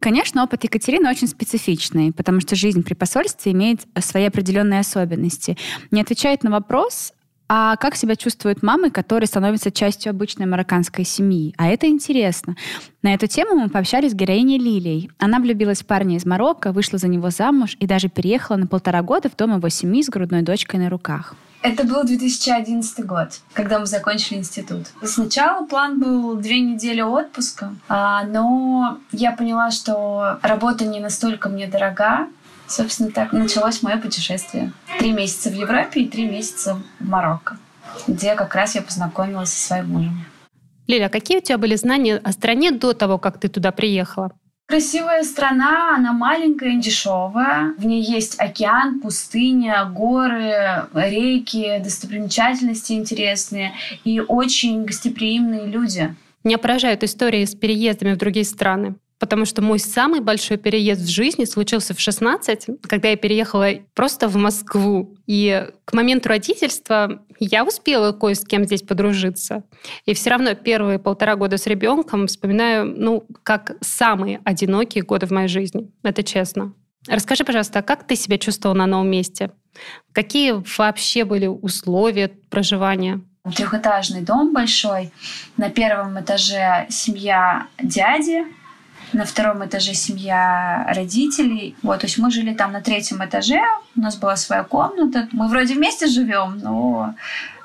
Конечно, 0.00 0.42
опыт 0.42 0.64
Екатерины 0.64 1.08
очень 1.08 1.28
специфичный, 1.28 2.12
потому 2.12 2.40
что 2.40 2.56
жизнь 2.56 2.82
при 2.82 2.94
посольстве 2.94 3.52
имеет 3.52 3.82
свои 4.00 4.24
определенные 4.24 4.80
особенности. 4.80 5.56
Не 5.92 6.00
отвечает 6.00 6.42
на 6.42 6.50
вопрос, 6.50 7.12
а 7.54 7.76
как 7.76 7.96
себя 7.96 8.16
чувствуют 8.16 8.62
мамы, 8.62 8.90
которые 8.90 9.26
становятся 9.26 9.70
частью 9.70 10.08
обычной 10.08 10.46
марокканской 10.46 11.04
семьи? 11.04 11.54
А 11.58 11.68
это 11.68 11.86
интересно. 11.86 12.56
На 13.02 13.12
эту 13.12 13.26
тему 13.26 13.54
мы 13.56 13.68
пообщались 13.68 14.12
с 14.12 14.14
героиней 14.14 14.56
Лилией. 14.56 15.10
Она 15.18 15.38
влюбилась 15.38 15.82
в 15.82 15.84
парня 15.84 16.16
из 16.16 16.24
Марокко, 16.24 16.72
вышла 16.72 16.98
за 16.98 17.08
него 17.08 17.28
замуж 17.28 17.76
и 17.78 17.86
даже 17.86 18.08
переехала 18.08 18.56
на 18.56 18.66
полтора 18.66 19.02
года 19.02 19.28
в 19.28 19.36
дом 19.36 19.54
его 19.54 19.68
семьи 19.68 20.02
с 20.02 20.08
грудной 20.08 20.40
дочкой 20.40 20.80
на 20.80 20.88
руках. 20.88 21.34
Это 21.60 21.84
был 21.84 22.04
2011 22.04 23.04
год, 23.04 23.28
когда 23.52 23.78
мы 23.78 23.84
закончили 23.84 24.38
институт. 24.38 24.86
Сначала 25.04 25.66
план 25.66 26.00
был 26.00 26.36
две 26.36 26.58
недели 26.58 27.02
отпуска, 27.02 27.74
а, 27.86 28.24
но 28.24 28.98
я 29.12 29.32
поняла, 29.32 29.70
что 29.70 30.38
работа 30.40 30.86
не 30.86 31.00
настолько 31.00 31.50
мне 31.50 31.66
дорога. 31.66 32.28
Собственно, 32.72 33.10
так 33.10 33.34
началось 33.34 33.82
мое 33.82 33.98
путешествие. 33.98 34.72
Три 34.98 35.12
месяца 35.12 35.50
в 35.50 35.54
Европе 35.54 36.00
и 36.00 36.08
три 36.08 36.24
месяца 36.24 36.80
в 37.00 37.06
Марокко, 37.06 37.58
где 38.08 38.34
как 38.34 38.54
раз 38.54 38.74
я 38.74 38.80
познакомилась 38.80 39.50
со 39.50 39.66
своим 39.66 39.88
мужем. 39.90 40.24
Лиля, 40.86 41.06
а 41.06 41.08
какие 41.10 41.36
у 41.36 41.40
тебя 41.42 41.58
были 41.58 41.76
знания 41.76 42.16
о 42.16 42.32
стране 42.32 42.70
до 42.70 42.94
того, 42.94 43.18
как 43.18 43.38
ты 43.38 43.48
туда 43.48 43.72
приехала? 43.72 44.32
Красивая 44.68 45.22
страна, 45.22 45.96
она 45.96 46.14
маленькая, 46.14 46.80
дешевая. 46.80 47.74
В 47.76 47.84
ней 47.84 48.02
есть 48.02 48.40
океан, 48.40 49.00
пустыня, 49.00 49.84
горы, 49.84 50.86
реки, 50.94 51.78
достопримечательности 51.78 52.94
интересные 52.94 53.74
и 54.02 54.20
очень 54.20 54.86
гостеприимные 54.86 55.66
люди. 55.66 56.14
Меня 56.42 56.56
поражают 56.56 57.04
истории 57.04 57.44
с 57.44 57.54
переездами 57.54 58.14
в 58.14 58.16
другие 58.16 58.46
страны 58.46 58.94
потому 59.22 59.44
что 59.44 59.62
мой 59.62 59.78
самый 59.78 60.18
большой 60.18 60.56
переезд 60.56 61.02
в 61.02 61.08
жизни 61.08 61.44
случился 61.44 61.94
в 61.94 62.00
16, 62.00 62.80
когда 62.82 63.10
я 63.10 63.16
переехала 63.16 63.68
просто 63.94 64.26
в 64.26 64.34
Москву. 64.34 65.14
И 65.28 65.64
к 65.84 65.92
моменту 65.92 66.28
родительства 66.28 67.22
я 67.38 67.64
успела 67.64 68.10
кое 68.10 68.34
с 68.34 68.44
кем 68.44 68.64
здесь 68.64 68.82
подружиться. 68.82 69.62
И 70.06 70.14
все 70.14 70.30
равно 70.30 70.54
первые 70.56 70.98
полтора 70.98 71.36
года 71.36 71.56
с 71.56 71.68
ребенком 71.68 72.26
вспоминаю, 72.26 72.84
ну, 72.84 73.24
как 73.44 73.76
самые 73.80 74.40
одинокие 74.42 75.04
годы 75.04 75.26
в 75.26 75.30
моей 75.30 75.46
жизни. 75.46 75.88
Это 76.02 76.24
честно. 76.24 76.74
Расскажи, 77.06 77.44
пожалуйста, 77.44 77.78
а 77.78 77.82
как 77.82 78.04
ты 78.04 78.16
себя 78.16 78.38
чувствовала 78.38 78.76
на 78.76 78.86
новом 78.86 79.08
месте? 79.08 79.52
Какие 80.10 80.60
вообще 80.76 81.24
были 81.24 81.46
условия 81.46 82.26
проживания? 82.50 83.20
Трехэтажный 83.54 84.22
дом 84.22 84.52
большой. 84.52 85.12
На 85.56 85.70
первом 85.70 86.20
этаже 86.20 86.86
семья 86.90 87.68
дяди, 87.80 88.46
на 89.12 89.24
втором 89.24 89.64
этаже 89.64 89.94
семья 89.94 90.86
родителей. 90.88 91.76
Вот, 91.82 92.00
то 92.00 92.06
есть 92.06 92.18
мы 92.18 92.30
жили 92.30 92.54
там 92.54 92.72
на 92.72 92.80
третьем 92.80 93.24
этаже, 93.24 93.60
у 93.96 94.00
нас 94.00 94.16
была 94.16 94.36
своя 94.36 94.64
комната. 94.64 95.28
Мы 95.32 95.48
вроде 95.48 95.74
вместе 95.74 96.06
живем, 96.06 96.58
но, 96.58 97.14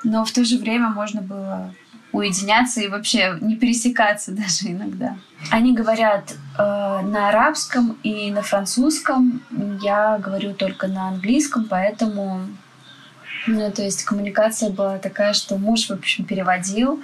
но 0.04 0.24
в 0.24 0.32
то 0.32 0.44
же 0.44 0.58
время 0.58 0.88
можно 0.88 1.22
было 1.22 1.74
уединяться 2.12 2.80
и 2.80 2.88
вообще 2.88 3.36
не 3.40 3.56
пересекаться 3.56 4.32
даже 4.36 4.72
иногда. 4.72 5.16
Они 5.50 5.74
говорят 5.74 6.32
э, 6.32 6.62
на 6.62 7.28
арабском 7.28 7.98
и 8.02 8.30
на 8.30 8.42
французском. 8.42 9.42
Я 9.82 10.18
говорю 10.18 10.54
только 10.54 10.88
на 10.88 11.08
английском, 11.08 11.66
поэтому 11.68 12.40
ну, 13.46 13.70
то 13.70 13.82
есть 13.82 14.04
коммуникация 14.04 14.68
была 14.70 14.98
такая, 14.98 15.32
что 15.32 15.56
муж, 15.56 15.86
в 15.88 15.92
общем, 15.92 16.24
переводил, 16.24 17.02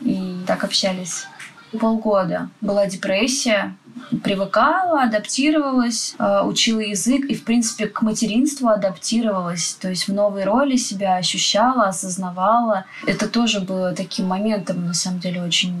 и 0.00 0.36
так 0.46 0.64
общались 0.64 1.26
полгода 1.72 2.50
была 2.60 2.86
депрессия, 2.86 3.76
привыкала, 4.22 5.02
адаптировалась, 5.02 6.14
э, 6.18 6.42
учила 6.44 6.80
язык 6.80 7.26
и, 7.26 7.34
в 7.34 7.44
принципе, 7.44 7.86
к 7.86 8.02
материнству 8.02 8.68
адаптировалась. 8.68 9.74
То 9.74 9.88
есть 9.90 10.08
в 10.08 10.12
новой 10.12 10.44
роли 10.44 10.76
себя 10.76 11.16
ощущала, 11.16 11.88
осознавала. 11.88 12.84
Это 13.06 13.28
тоже 13.28 13.60
было 13.60 13.92
таким 13.92 14.26
моментом, 14.26 14.86
на 14.86 14.94
самом 14.94 15.20
деле, 15.20 15.42
очень 15.42 15.74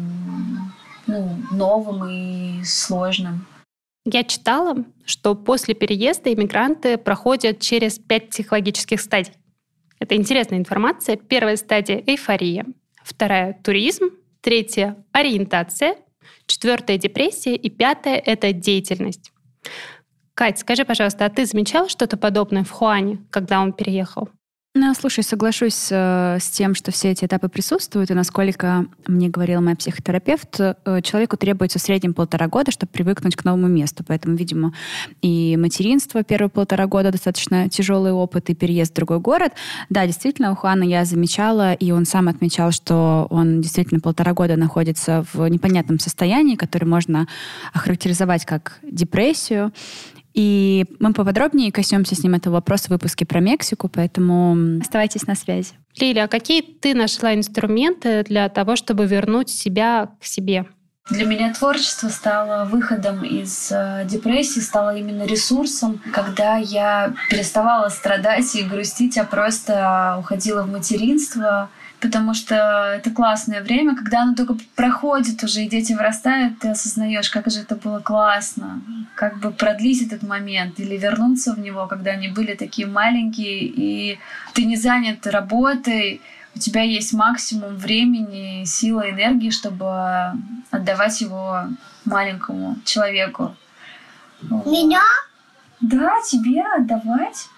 ну, 1.06 1.38
новым 1.50 2.08
и 2.08 2.64
сложным. 2.64 3.46
Я 4.04 4.24
читала, 4.24 4.84
что 5.04 5.34
после 5.34 5.74
переезда 5.74 6.32
иммигранты 6.32 6.96
проходят 6.96 7.60
через 7.60 7.98
пять 7.98 8.30
психологических 8.30 9.00
стадий. 9.00 9.32
Это 10.00 10.14
интересная 10.14 10.58
информация. 10.58 11.16
Первая 11.16 11.56
стадия— 11.56 12.02
эйфория. 12.06 12.64
Вторая— 13.02 13.58
туризм. 13.64 14.10
Третья— 14.48 14.96
ориентация. 15.12 15.96
Четвертая— 16.46 16.96
депрессия. 16.98 17.54
И 17.54 17.68
пятая— 17.68 18.16
это 18.24 18.54
деятельность. 18.54 19.30
Кать, 20.32 20.58
скажи, 20.58 20.86
пожалуйста, 20.86 21.26
а 21.26 21.28
ты 21.28 21.44
замечала 21.44 21.90
что-то 21.90 22.16
подобное 22.16 22.64
в 22.64 22.70
Хуане, 22.70 23.18
когда 23.28 23.60
он 23.60 23.74
переехал? 23.74 24.30
Ну, 24.80 24.94
слушай, 24.94 25.24
соглашусь 25.24 25.88
э, 25.90 26.38
с 26.40 26.50
тем, 26.50 26.76
что 26.76 26.92
все 26.92 27.10
эти 27.10 27.24
этапы 27.24 27.48
присутствуют, 27.48 28.12
и 28.12 28.14
насколько 28.14 28.86
мне 29.08 29.28
говорила 29.28 29.60
моя 29.60 29.74
психотерапевт, 29.74 30.60
э, 30.60 30.74
человеку 31.02 31.36
требуется 31.36 31.80
в 31.80 31.82
среднем 31.82 32.14
полтора 32.14 32.46
года, 32.46 32.70
чтобы 32.70 32.92
привыкнуть 32.92 33.34
к 33.34 33.44
новому 33.44 33.66
месту. 33.66 34.04
Поэтому, 34.06 34.36
видимо, 34.36 34.72
и 35.20 35.56
материнство 35.56 36.22
первые 36.22 36.48
полтора 36.48 36.86
года 36.86 37.10
достаточно 37.10 37.68
тяжелый 37.68 38.12
опыт, 38.12 38.50
и 38.50 38.54
переезд 38.54 38.92
в 38.92 38.94
другой 38.94 39.18
город. 39.18 39.52
Да, 39.90 40.06
действительно, 40.06 40.52
у 40.52 40.54
Хуана 40.54 40.84
я 40.84 41.04
замечала, 41.04 41.72
и 41.72 41.90
он 41.90 42.06
сам 42.06 42.28
отмечал, 42.28 42.70
что 42.70 43.26
он 43.30 43.60
действительно 43.60 43.98
полтора 43.98 44.32
года 44.32 44.54
находится 44.54 45.26
в 45.32 45.44
непонятном 45.48 45.98
состоянии, 45.98 46.54
которое 46.54 46.86
можно 46.86 47.26
охарактеризовать 47.72 48.44
как 48.44 48.78
депрессию. 48.84 49.72
И 50.38 50.84
мы 51.00 51.12
поподробнее 51.14 51.72
коснемся 51.72 52.14
с 52.14 52.22
ним 52.22 52.34
этого 52.34 52.54
вопроса 52.54 52.86
в 52.86 52.90
выпуске 52.90 53.26
про 53.26 53.40
Мексику, 53.40 53.88
поэтому 53.88 54.78
оставайтесь 54.80 55.26
на 55.26 55.34
связи. 55.34 55.72
Лиля, 55.98 56.26
а 56.26 56.28
какие 56.28 56.62
ты 56.62 56.94
нашла 56.94 57.34
инструменты 57.34 58.22
для 58.22 58.48
того, 58.48 58.76
чтобы 58.76 59.06
вернуть 59.06 59.50
себя 59.50 60.10
к 60.20 60.24
себе? 60.24 60.66
Для 61.10 61.26
меня 61.26 61.52
творчество 61.52 62.08
стало 62.08 62.66
выходом 62.66 63.24
из 63.24 63.72
э, 63.72 64.04
депрессии, 64.04 64.60
стало 64.60 64.96
именно 64.96 65.24
ресурсом, 65.24 66.00
когда 66.12 66.58
я 66.58 67.14
переставала 67.30 67.88
страдать 67.88 68.54
и 68.54 68.62
грустить, 68.62 69.18
а 69.18 69.24
просто 69.24 70.16
уходила 70.20 70.62
в 70.62 70.70
материнство, 70.70 71.68
потому 72.00 72.34
что 72.34 72.54
это 72.96 73.10
классное 73.10 73.62
время, 73.62 73.96
когда 73.96 74.22
оно 74.22 74.34
только 74.34 74.56
проходит 74.76 75.42
уже, 75.42 75.64
и 75.64 75.68
дети 75.68 75.92
вырастают, 75.92 76.58
ты 76.60 76.68
осознаешь, 76.68 77.30
как 77.30 77.50
же 77.50 77.60
это 77.60 77.74
было 77.74 77.98
классно, 78.00 78.80
как 79.14 79.38
бы 79.40 79.50
продлить 79.50 80.06
этот 80.06 80.22
момент 80.22 80.78
или 80.78 80.96
вернуться 80.96 81.54
в 81.54 81.58
него, 81.58 81.86
когда 81.86 82.12
они 82.12 82.28
были 82.28 82.54
такие 82.54 82.86
маленькие, 82.86 83.64
и 83.64 84.18
ты 84.54 84.64
не 84.64 84.76
занят 84.76 85.26
работой, 85.26 86.20
у 86.54 86.58
тебя 86.58 86.82
есть 86.82 87.12
максимум 87.12 87.76
времени, 87.76 88.64
силы, 88.64 89.10
энергии, 89.10 89.50
чтобы 89.50 90.32
отдавать 90.70 91.20
его 91.20 91.64
маленькому 92.04 92.76
человеку. 92.84 93.54
Меня? 94.42 95.02
Да, 95.80 96.14
тебе 96.24 96.62
отдавать 96.76 97.48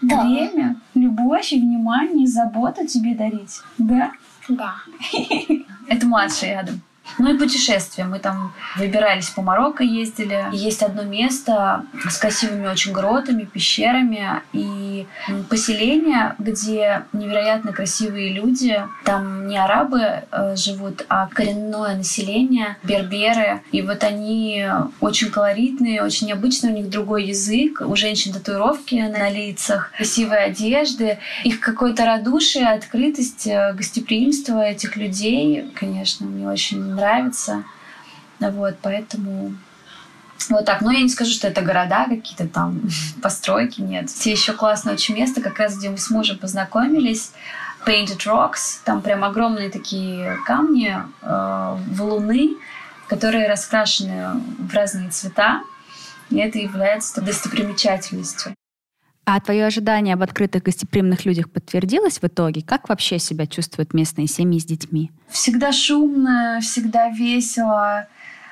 да. 0.00 0.24
время, 0.24 0.76
любовь 0.94 1.52
и 1.52 1.60
внимание, 1.60 2.24
и 2.24 2.26
заботу 2.26 2.86
тебе 2.86 3.14
дарить. 3.14 3.60
Да? 3.78 4.12
Да. 4.48 4.74
Это 5.88 6.06
младший 6.06 6.56
Адам. 6.56 6.80
Ну 7.18 7.34
и 7.34 7.38
путешествия. 7.38 8.04
Мы 8.04 8.18
там 8.18 8.52
выбирались 8.76 9.30
по 9.30 9.42
Марокко, 9.42 9.82
ездили. 9.82 10.44
Есть 10.52 10.82
одно 10.82 11.02
место 11.02 11.84
с 12.08 12.16
красивыми 12.18 12.68
очень 12.68 12.92
гротами, 12.92 13.44
пещерами 13.44 14.42
и 14.52 15.06
поселение, 15.48 16.34
где 16.38 17.04
невероятно 17.12 17.72
красивые 17.72 18.32
люди. 18.32 18.80
Там 19.04 19.48
не 19.48 19.58
арабы 19.58 20.22
э, 20.30 20.56
живут, 20.56 21.04
а 21.08 21.28
коренное 21.28 21.96
население, 21.96 22.76
берберы. 22.82 23.62
И 23.72 23.82
вот 23.82 24.04
они 24.04 24.66
очень 25.00 25.30
колоритные, 25.30 26.02
очень 26.02 26.28
необычные, 26.28 26.72
у 26.72 26.76
них 26.76 26.90
другой 26.90 27.24
язык. 27.24 27.82
У 27.84 27.96
женщин 27.96 28.32
татуировки 28.32 28.94
на 28.94 29.30
лицах, 29.30 29.90
красивые 29.96 30.44
одежды. 30.44 31.18
Их 31.44 31.60
какое-то 31.60 32.04
радушие, 32.04 32.68
открытость, 32.68 33.46
э, 33.46 33.72
гостеприимство 33.72 34.60
этих 34.62 34.96
людей, 34.96 35.70
конечно, 35.74 36.26
мне 36.26 36.48
очень 36.48 36.94
нравится. 37.00 37.64
Вот, 38.38 38.76
поэтому 38.82 39.54
вот 40.48 40.64
так. 40.64 40.80
Но 40.80 40.90
я 40.90 41.02
не 41.02 41.08
скажу, 41.08 41.32
что 41.32 41.48
это 41.48 41.62
города 41.62 42.06
какие-то 42.08 42.48
там, 42.48 42.80
постройки, 43.22 43.80
нет. 43.80 44.10
Все 44.10 44.32
еще 44.32 44.52
классное 44.52 44.94
очень 44.94 45.14
место, 45.14 45.40
как 45.40 45.58
раз 45.58 45.76
где 45.76 45.90
мы 45.90 45.98
с 45.98 46.10
мужем 46.10 46.38
познакомились. 46.38 47.32
Painted 47.86 48.18
Rocks, 48.26 48.80
там 48.84 49.00
прям 49.00 49.24
огромные 49.24 49.70
такие 49.70 50.36
камни, 50.44 50.94
э, 51.22 51.76
валуны, 51.88 52.56
которые 53.08 53.48
раскрашены 53.48 54.42
в 54.58 54.74
разные 54.74 55.08
цвета. 55.08 55.62
И 56.28 56.36
это 56.36 56.58
является 56.58 57.22
достопримечательностью. 57.22 58.54
А 59.32 59.38
твое 59.38 59.64
ожидание 59.64 60.14
об 60.14 60.24
открытых 60.24 60.64
гостеприимных 60.64 61.24
людях 61.24 61.48
подтвердилось 61.52 62.18
в 62.18 62.24
итоге? 62.24 62.62
Как 62.62 62.88
вообще 62.88 63.20
себя 63.20 63.46
чувствуют 63.46 63.94
местные 63.94 64.26
семьи 64.26 64.58
с 64.58 64.64
детьми? 64.64 65.12
Всегда 65.28 65.70
шумно, 65.70 66.58
всегда 66.60 67.10
весело, 67.10 68.08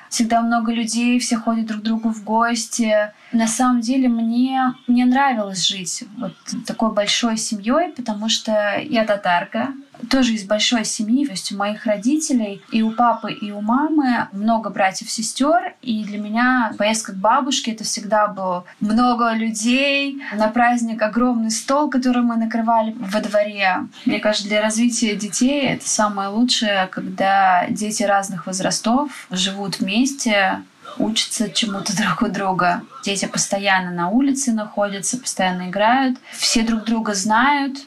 всегда 0.09 0.41
много 0.41 0.73
людей, 0.73 1.19
все 1.19 1.37
ходят 1.37 1.67
друг 1.67 1.81
к 1.81 1.85
другу 1.85 2.11
в 2.11 2.23
гости. 2.23 2.95
На 3.33 3.49
самом 3.49 3.81
деле 3.81 4.09
мне, 4.09 4.73
мне 4.87 5.05
нравилось 5.05 5.67
жить 5.67 6.05
вот 6.17 6.37
такой 6.65 6.93
большой 6.93 7.39
семьей, 7.39 7.93
потому 7.97 8.29
что 8.29 8.81
я 8.81 9.05
татарка, 9.05 9.75
тоже 10.11 10.35
из 10.35 10.45
большой 10.45 10.85
семьи, 10.85 11.25
то 11.25 11.33
есть 11.33 11.53
у 11.53 11.57
моих 11.57 11.87
родителей 11.87 12.63
и 12.71 12.83
у 12.83 12.91
папы, 12.93 13.33
и 13.33 13.51
у 13.51 13.61
мамы 13.61 14.29
много 14.33 14.71
братьев, 14.71 15.11
сестер, 15.11 15.75
и 15.83 16.05
для 16.05 16.19
меня 16.19 16.73
поездка 16.79 17.13
к 17.13 17.17
бабушке 17.17 17.73
это 17.73 17.85
всегда 17.85 18.29
было 18.29 18.65
много 18.81 19.33
людей, 19.33 20.23
на 20.35 20.49
праздник 20.49 21.03
огромный 21.03 21.51
стол, 21.51 21.91
который 21.91 22.23
мы 22.23 22.37
накрывали 22.37 22.95
во 22.99 23.21
дворе. 23.21 23.87
Мне 24.05 24.19
кажется, 24.19 24.49
для 24.49 24.63
развития 24.63 25.17
детей 25.17 25.69
это 25.69 25.89
самое 25.89 26.29
лучшее, 26.29 26.89
когда 26.91 27.67
дети 27.69 28.03
разных 28.03 28.47
возрастов 28.47 29.27
живут 29.31 29.81
вместе, 29.81 30.63
учатся 30.99 31.51
чему-то 31.51 31.97
друг 31.97 32.23
у 32.23 32.29
друга. 32.29 32.83
Дети 33.05 33.27
постоянно 33.27 33.91
на 33.91 34.09
улице 34.09 34.53
находятся, 34.53 35.19
постоянно 35.19 35.69
играют. 35.69 36.19
Все 36.33 36.63
друг 36.63 36.85
друга 36.85 37.15
знают. 37.15 37.79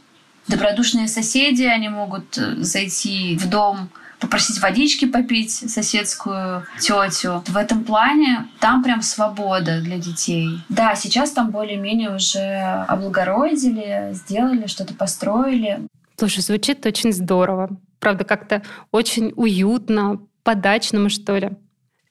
Добродушные 0.47 1.07
соседи, 1.07 1.63
они 1.63 1.89
могут 1.89 2.37
э, 2.37 2.55
зайти 2.57 3.37
в 3.37 3.49
дом, 3.49 3.89
попросить 4.19 4.61
водички 4.61 5.05
попить 5.05 5.51
соседскую 5.51 6.65
тетю. 6.79 7.43
В 7.47 7.57
этом 7.57 7.83
плане 7.83 8.47
там 8.59 8.83
прям 8.83 9.01
свобода 9.01 9.81
для 9.81 9.97
детей. 9.97 10.61
Да, 10.69 10.95
сейчас 10.95 11.31
там 11.31 11.49
более-менее 11.49 12.15
уже 12.15 12.85
облагородили, 12.87 14.11
сделали, 14.13 14.67
что-то 14.67 14.93
построили. 14.93 15.87
Слушай, 16.17 16.41
звучит 16.41 16.85
очень 16.85 17.11
здорово. 17.11 17.69
Правда, 17.99 18.23
как-то 18.23 18.61
очень 18.91 19.33
уютно, 19.35 20.19
по-дачному, 20.43 21.09
что 21.09 21.37
ли. 21.37 21.51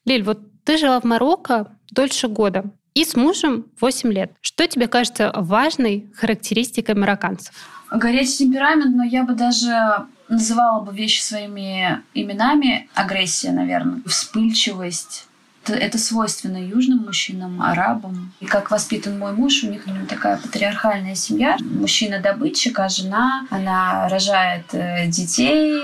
Лиль, 0.04 0.22
вот 0.22 0.40
ты 0.64 0.78
жила 0.78 1.00
в 1.00 1.04
Марокко 1.04 1.76
дольше 1.90 2.28
года 2.28 2.64
и 2.94 3.04
с 3.04 3.16
мужем 3.16 3.66
8 3.80 4.12
лет. 4.12 4.32
Что 4.40 4.66
тебе 4.66 4.88
кажется 4.88 5.32
важной 5.34 6.10
характеристикой 6.14 6.94
марокканцев? 6.94 7.54
Горячий 7.90 8.38
темперамент, 8.38 8.94
но 8.94 9.04
я 9.04 9.24
бы 9.24 9.34
даже 9.34 10.06
называла 10.28 10.80
бы 10.80 10.94
вещи 10.94 11.20
своими 11.20 12.02
именами. 12.14 12.88
Агрессия, 12.94 13.50
наверное. 13.50 14.00
Вспыльчивость. 14.06 15.26
Это, 15.64 15.74
это 15.74 15.98
свойственно 15.98 16.56
южным 16.56 17.04
мужчинам, 17.04 17.60
арабам. 17.60 18.32
И 18.40 18.46
как 18.46 18.70
воспитан 18.70 19.18
мой 19.18 19.32
муж, 19.32 19.62
у 19.62 19.70
них 19.70 19.82
у 19.86 19.90
него 19.90 20.06
такая 20.06 20.38
патриархальная 20.38 21.14
семья. 21.14 21.58
Мужчина 21.60 22.20
добытчик, 22.20 22.78
а 22.78 22.88
жена, 22.88 23.46
она 23.50 24.08
рожает 24.08 24.72
э, 24.72 25.06
детей, 25.08 25.82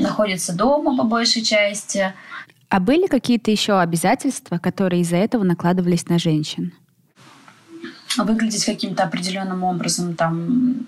находится 0.00 0.54
дома 0.54 0.96
по 0.96 1.04
большей 1.04 1.42
части. 1.42 2.12
А 2.68 2.80
были 2.80 3.06
какие-то 3.06 3.52
еще 3.52 3.78
обязательства, 3.78 4.58
которые 4.58 5.02
из-за 5.02 5.16
этого 5.16 5.44
накладывались 5.44 6.08
на 6.08 6.18
женщин? 6.18 6.72
Выглядеть 8.16 8.64
каким-то 8.64 9.04
определенным 9.04 9.62
образом, 9.62 10.14
там, 10.14 10.86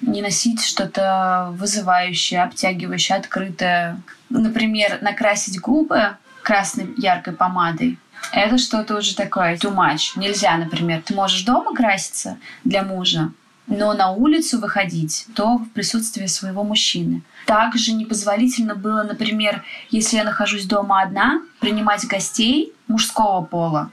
не 0.00 0.22
носить 0.22 0.64
что-то 0.64 1.48
вызывающее, 1.52 2.42
обтягивающее, 2.42 3.18
открытое. 3.18 4.00
Например, 4.30 4.98
накрасить 5.00 5.60
губы 5.60 6.16
красной 6.42 6.94
яркой 6.96 7.34
помадой. 7.34 7.98
Это 8.32 8.58
что-то 8.58 8.96
уже 8.96 9.14
такое 9.14 9.56
too 9.56 9.74
much. 9.74 10.12
Нельзя, 10.16 10.56
например. 10.56 11.02
Ты 11.04 11.14
можешь 11.14 11.42
дома 11.42 11.74
краситься 11.74 12.38
для 12.64 12.82
мужа, 12.82 13.30
но 13.66 13.92
на 13.94 14.10
улицу 14.10 14.58
выходить 14.58 15.26
то 15.34 15.58
в 15.58 15.68
присутствии 15.70 16.26
своего 16.26 16.64
мужчины. 16.64 17.22
Также 17.46 17.92
непозволительно 17.92 18.74
было, 18.74 19.02
например, 19.02 19.62
если 19.90 20.16
я 20.16 20.24
нахожусь 20.24 20.66
дома 20.66 21.02
одна, 21.02 21.42
принимать 21.60 22.06
гостей 22.06 22.72
мужского 22.86 23.44
пола. 23.44 23.90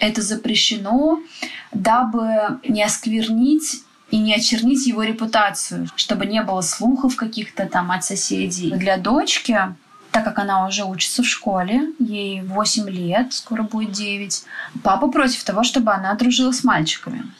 Это 0.00 0.20
запрещено, 0.20 1.18
дабы 1.72 2.60
не 2.68 2.82
осквернить 2.82 3.82
и 4.10 4.18
не 4.18 4.34
очернить 4.34 4.86
его 4.86 5.02
репутацию, 5.02 5.88
чтобы 5.96 6.26
не 6.26 6.42
было 6.42 6.60
слухов 6.60 7.16
каких-то 7.16 7.66
там 7.66 7.90
от 7.90 8.04
соседей. 8.04 8.70
Для 8.70 8.96
дочки 8.96 9.58
так 10.16 10.24
как 10.24 10.38
она 10.38 10.66
уже 10.66 10.84
учится 10.84 11.22
в 11.22 11.26
школе, 11.26 11.90
ей 11.98 12.40
8 12.40 12.88
лет, 12.88 13.34
скоро 13.34 13.62
будет 13.62 13.92
9, 13.92 14.44
папа 14.82 15.08
против 15.08 15.44
того, 15.44 15.62
чтобы 15.62 15.92
она 15.92 16.14
дружила 16.14 16.52
с 16.52 16.64
мальчиками. 16.64 17.30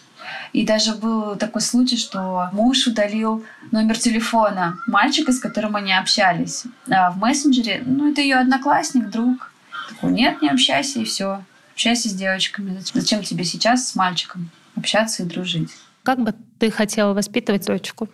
И 0.53 0.67
даже 0.67 0.95
был 0.95 1.37
такой 1.37 1.63
случай, 1.63 1.97
что 1.97 2.51
муж 2.53 2.87
удалил 2.87 3.47
номер 3.71 3.97
телефона 3.97 4.77
мальчика, 4.87 5.33
с 5.33 5.39
которым 5.39 5.77
они 5.77 5.95
общались. 5.95 6.65
А 6.91 7.11
в 7.11 7.17
мессенджере, 7.17 7.83
ну, 7.87 8.13
это 8.13 8.21
ее 8.21 8.37
одноклассник, 8.37 9.09
друг. 9.09 9.53
Такой, 9.89 10.13
нет, 10.13 10.43
не 10.43 10.51
общайся, 10.51 11.01
и 11.01 11.05
все. 11.05 11.43
Общайся 11.73 12.11
с 12.11 12.13
девочками. 12.13 12.79
Зачем 12.93 13.23
тебе 13.23 13.45
сейчас 13.45 13.89
с 13.89 13.95
мальчиком 13.95 14.51
общаться 14.77 15.23
и 15.23 15.27
дружить? 15.27 15.71
Как 16.07 16.21
бы 16.21 16.35
ты 16.61 16.71
хотела 16.71 17.13
воспитывать 17.13 17.67
дочку? 17.67 18.09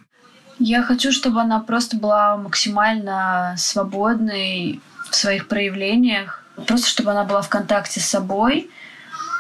Я 0.59 0.83
хочу, 0.83 1.13
чтобы 1.13 1.43
она 1.43 1.61
просто 1.61 1.97
была 1.97 2.37
максимально 2.39 3.55
свободной 3.59 4.81
в 5.11 5.15
своих 5.15 5.47
проявлениях. 5.47 6.43
Просто 6.67 6.89
чтобы 6.89 7.11
она 7.11 7.25
была 7.25 7.43
в 7.43 7.49
контакте 7.49 8.01
с 8.01 8.07
собой– 8.07 8.71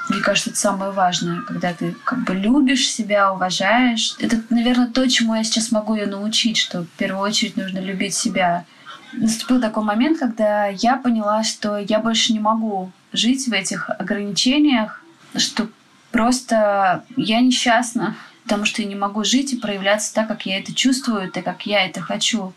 мне 0.09 0.21
кажется, 0.21 0.51
это 0.51 0.59
самое 0.59 0.91
важное, 0.91 1.41
когда 1.43 1.73
ты 1.73 1.95
как 2.05 2.25
бы 2.25 2.35
любишь 2.35 2.91
себя, 2.91 3.33
уважаешь. 3.33 4.17
Это, 4.19 4.43
наверное, 4.51 4.88
то, 4.88 5.09
чему 5.09 5.35
я 5.35 5.45
сейчас 5.45 5.71
могу 5.71 5.95
ее 5.95 6.07
научить, 6.07 6.57
что 6.57 6.83
в 6.83 6.88
первую 6.99 7.23
очередь 7.23 7.57
нужно 7.57 7.79
любить 7.79 8.15
себя. 8.15 8.65
Наступил 9.12 9.61
такой 9.61 9.85
момент, 9.85 10.19
когда 10.19 10.67
я 10.67 10.97
поняла, 10.97 11.45
что 11.45 11.79
я 11.79 12.01
больше 12.01 12.33
не 12.33 12.41
могу 12.41 12.91
жить 13.12 13.47
в 13.47 13.53
этих 13.53 13.88
ограничениях, 13.91 15.03
что 15.37 15.69
просто 16.11 17.05
я 17.17 17.41
несчастна, 17.41 18.17
потому 18.44 18.64
что 18.64 18.83
я 18.83 18.88
не 18.88 18.94
могу 18.94 19.24
жить 19.24 19.52
и 19.52 19.57
проявляться 19.57 20.14
так, 20.14 20.28
как 20.28 20.46
я 20.46 20.59
это 20.59 20.74
чувствую, 20.74 21.31
так, 21.31 21.44
как 21.44 21.66
я 21.66 21.85
это 21.87 22.00
хочу. 22.00 22.52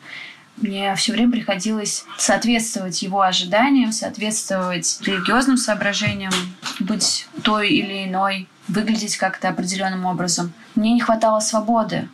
Мне 0.57 0.95
все 0.95 1.11
время 1.11 1.31
приходилось 1.31 2.05
соответствовать 2.17 3.01
его 3.01 3.21
ожиданиям, 3.21 3.91
соответствовать 3.91 4.99
религиозным 5.01 5.57
соображениям, 5.57 6.31
быть 6.79 7.27
той 7.43 7.69
или 7.69 8.05
иной, 8.05 8.47
выглядеть 8.67 9.17
как-то 9.17 9.49
определенным 9.49 10.05
образом. 10.05 10.53
Мне 10.75 10.93
не 10.93 11.01
хватало 11.01 11.41
свободы, 11.41 12.07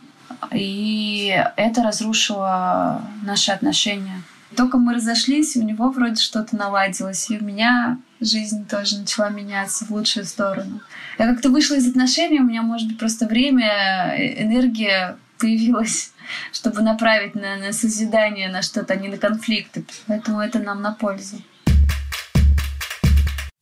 и 0.50 1.40
это 1.56 1.82
разрушило 1.82 3.00
наши 3.22 3.52
отношения. 3.52 4.22
Только 4.56 4.76
мы 4.76 4.94
разошлись, 4.94 5.56
у 5.56 5.62
него 5.62 5.90
вроде 5.90 6.20
что-то 6.20 6.56
наладилось, 6.56 7.30
и 7.30 7.38
у 7.38 7.44
меня 7.44 7.98
жизнь 8.22 8.66
тоже 8.68 8.98
начала 8.98 9.28
меняться 9.28 9.84
в 9.84 9.90
лучшую 9.90 10.24
сторону. 10.24 10.80
Я 11.18 11.26
как-то 11.26 11.50
вышла 11.50 11.74
из 11.74 11.88
отношений, 11.88 12.40
у 12.40 12.44
меня, 12.44 12.62
может 12.62 12.88
быть, 12.88 12.98
просто 12.98 13.26
время, 13.26 14.14
э, 14.16 14.42
энергия 14.42 15.16
появилась, 15.38 16.12
чтобы 16.52 16.82
направить 16.82 17.34
на, 17.34 17.56
на 17.56 17.72
созидание, 17.72 18.48
на 18.48 18.62
что-то, 18.62 18.94
а 18.94 18.96
не 18.96 19.08
на 19.08 19.18
конфликты. 19.18 19.84
Поэтому 20.06 20.40
это 20.40 20.58
нам 20.58 20.82
на 20.82 20.92
пользу. 20.92 21.36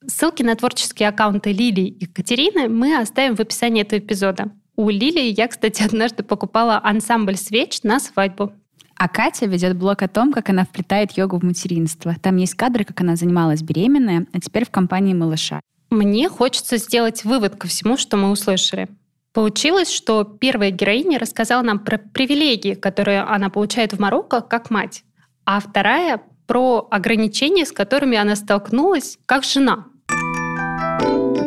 Ссылки 0.06 0.42
на 0.42 0.56
творческие 0.56 1.08
аккаунты 1.08 1.52
Лилии 1.52 1.86
и 1.86 2.06
Катерины 2.06 2.68
мы 2.68 2.98
оставим 2.98 3.36
в 3.36 3.40
описании 3.40 3.82
этого 3.82 4.00
эпизода. 4.00 4.50
У 4.76 4.88
Лилии 4.88 5.34
я, 5.36 5.48
кстати, 5.48 5.82
однажды 5.86 6.22
покупала 6.22 6.80
ансамбль 6.82 7.36
свеч 7.36 7.82
на 7.82 8.00
свадьбу. 8.00 8.52
А 9.00 9.08
Катя 9.08 9.46
ведет 9.46 9.78
блог 9.78 10.02
о 10.02 10.08
том, 10.08 10.30
как 10.30 10.50
она 10.50 10.66
вплетает 10.66 11.12
йогу 11.12 11.38
в 11.38 11.42
материнство. 11.42 12.14
Там 12.20 12.36
есть 12.36 12.52
кадры, 12.52 12.84
как 12.84 13.00
она 13.00 13.16
занималась 13.16 13.62
беременная, 13.62 14.26
а 14.34 14.40
теперь 14.40 14.66
в 14.66 14.70
компании 14.70 15.14
малыша. 15.14 15.62
Мне 15.88 16.28
хочется 16.28 16.76
сделать 16.76 17.24
вывод 17.24 17.56
ко 17.56 17.66
всему, 17.66 17.96
что 17.96 18.18
мы 18.18 18.30
услышали. 18.30 18.88
Получилось, 19.32 19.90
что 19.90 20.24
первая 20.24 20.70
героиня 20.70 21.18
рассказала 21.18 21.62
нам 21.62 21.78
про 21.78 21.96
привилегии, 21.96 22.74
которые 22.74 23.22
она 23.22 23.48
получает 23.48 23.94
в 23.94 24.00
Марокко 24.00 24.42
как 24.42 24.68
мать, 24.68 25.02
а 25.46 25.60
вторая 25.60 26.20
про 26.46 26.86
ограничения, 26.90 27.64
с 27.64 27.72
которыми 27.72 28.18
она 28.18 28.36
столкнулась 28.36 29.18
как 29.24 29.44
жена. 29.44 29.86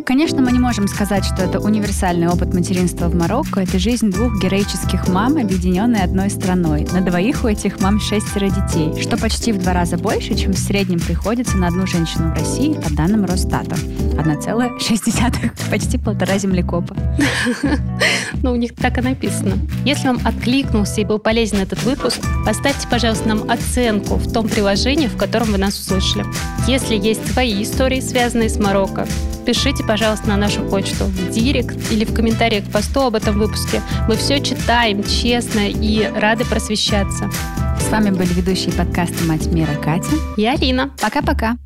Конечно, 0.06 0.42
мы 0.42 0.52
не 0.52 0.60
можем 0.60 0.88
сказать, 0.88 1.26
что 1.26 1.44
это 1.44 1.60
универсальный 1.60 2.28
опыт 2.28 2.54
материнства 2.54 3.08
в 3.08 3.16
Марокко. 3.16 3.62
Это 3.62 3.80
жизнь 3.80 4.12
двух 4.12 4.42
героических 4.42 5.08
мам, 5.08 5.38
объединенной 5.38 6.04
одной 6.04 6.30
страной. 6.30 6.88
На 6.92 7.02
двоих 7.02 7.44
у 7.44 7.48
этих 7.48 7.80
мам 7.80 8.00
шестеро 8.00 8.50
детей, 8.50 9.02
что 9.02 9.18
почти 9.18 9.52
в 9.52 9.60
два 9.60 9.74
раза 9.74 9.98
больше, 9.98 10.36
чем 10.36 10.54
в 10.54 10.58
среднем 10.58 11.00
приходится 11.00 11.58
на 11.58 11.68
одну 11.68 11.88
женщину 11.88 12.30
в 12.30 12.38
России, 12.38 12.74
по 12.74 12.94
данным 12.94 13.26
Росстата. 13.26 13.76
1,6, 13.76 15.70
почти 15.70 15.98
полтора 15.98 16.38
землекопа. 16.38 16.96
Ну, 18.42 18.52
у 18.52 18.56
них 18.56 18.76
так 18.76 18.98
и 18.98 19.02
написано. 19.02 19.56
Если 19.86 20.08
вам 20.08 20.20
откликнулся 20.26 21.00
и 21.00 21.06
был 21.06 21.18
полезен 21.18 21.60
этот 21.60 21.82
выпуск, 21.84 22.20
поставьте, 22.46 22.88
пожалуйста, 22.90 23.30
нам 23.30 23.50
оценку 23.50 24.16
в 24.16 24.34
том 24.34 24.50
приложении, 24.50 25.08
в 25.08 25.16
котором 25.16 25.52
вы 25.54 25.58
нас 25.58 25.80
услышали. 25.80 26.26
Если 26.68 26.96
есть 26.96 27.32
свои 27.32 27.64
истории, 27.64 28.02
связанные 28.02 28.50
с 28.50 28.60
Марокко, 28.60 29.08
пишите, 29.44 29.84
пожалуйста, 29.84 30.28
на 30.30 30.38
нашу 30.38 30.64
почту 30.64 31.06
в 31.06 31.30
директ 31.32 31.92
или 31.92 32.06
в 32.06 32.14
комментариях 32.14 32.66
к 32.66 32.72
посту 32.72 33.02
об 33.02 33.16
этом 33.16 33.38
выпуске. 33.38 33.82
Мы 34.08 34.16
все 34.16 34.40
читаем 34.40 35.04
честно 35.04 35.70
и 35.70 36.10
рады 36.16 36.46
просвещаться. 36.46 37.30
С 37.80 37.90
вами 37.90 38.10
были 38.10 38.34
ведущие 38.34 38.74
подкаста 38.74 39.24
«Мать 39.26 39.46
мира» 39.48 39.74
Катя 39.84 40.16
и 40.38 40.46
Арина. 40.46 40.92
Пока-пока. 41.02 41.58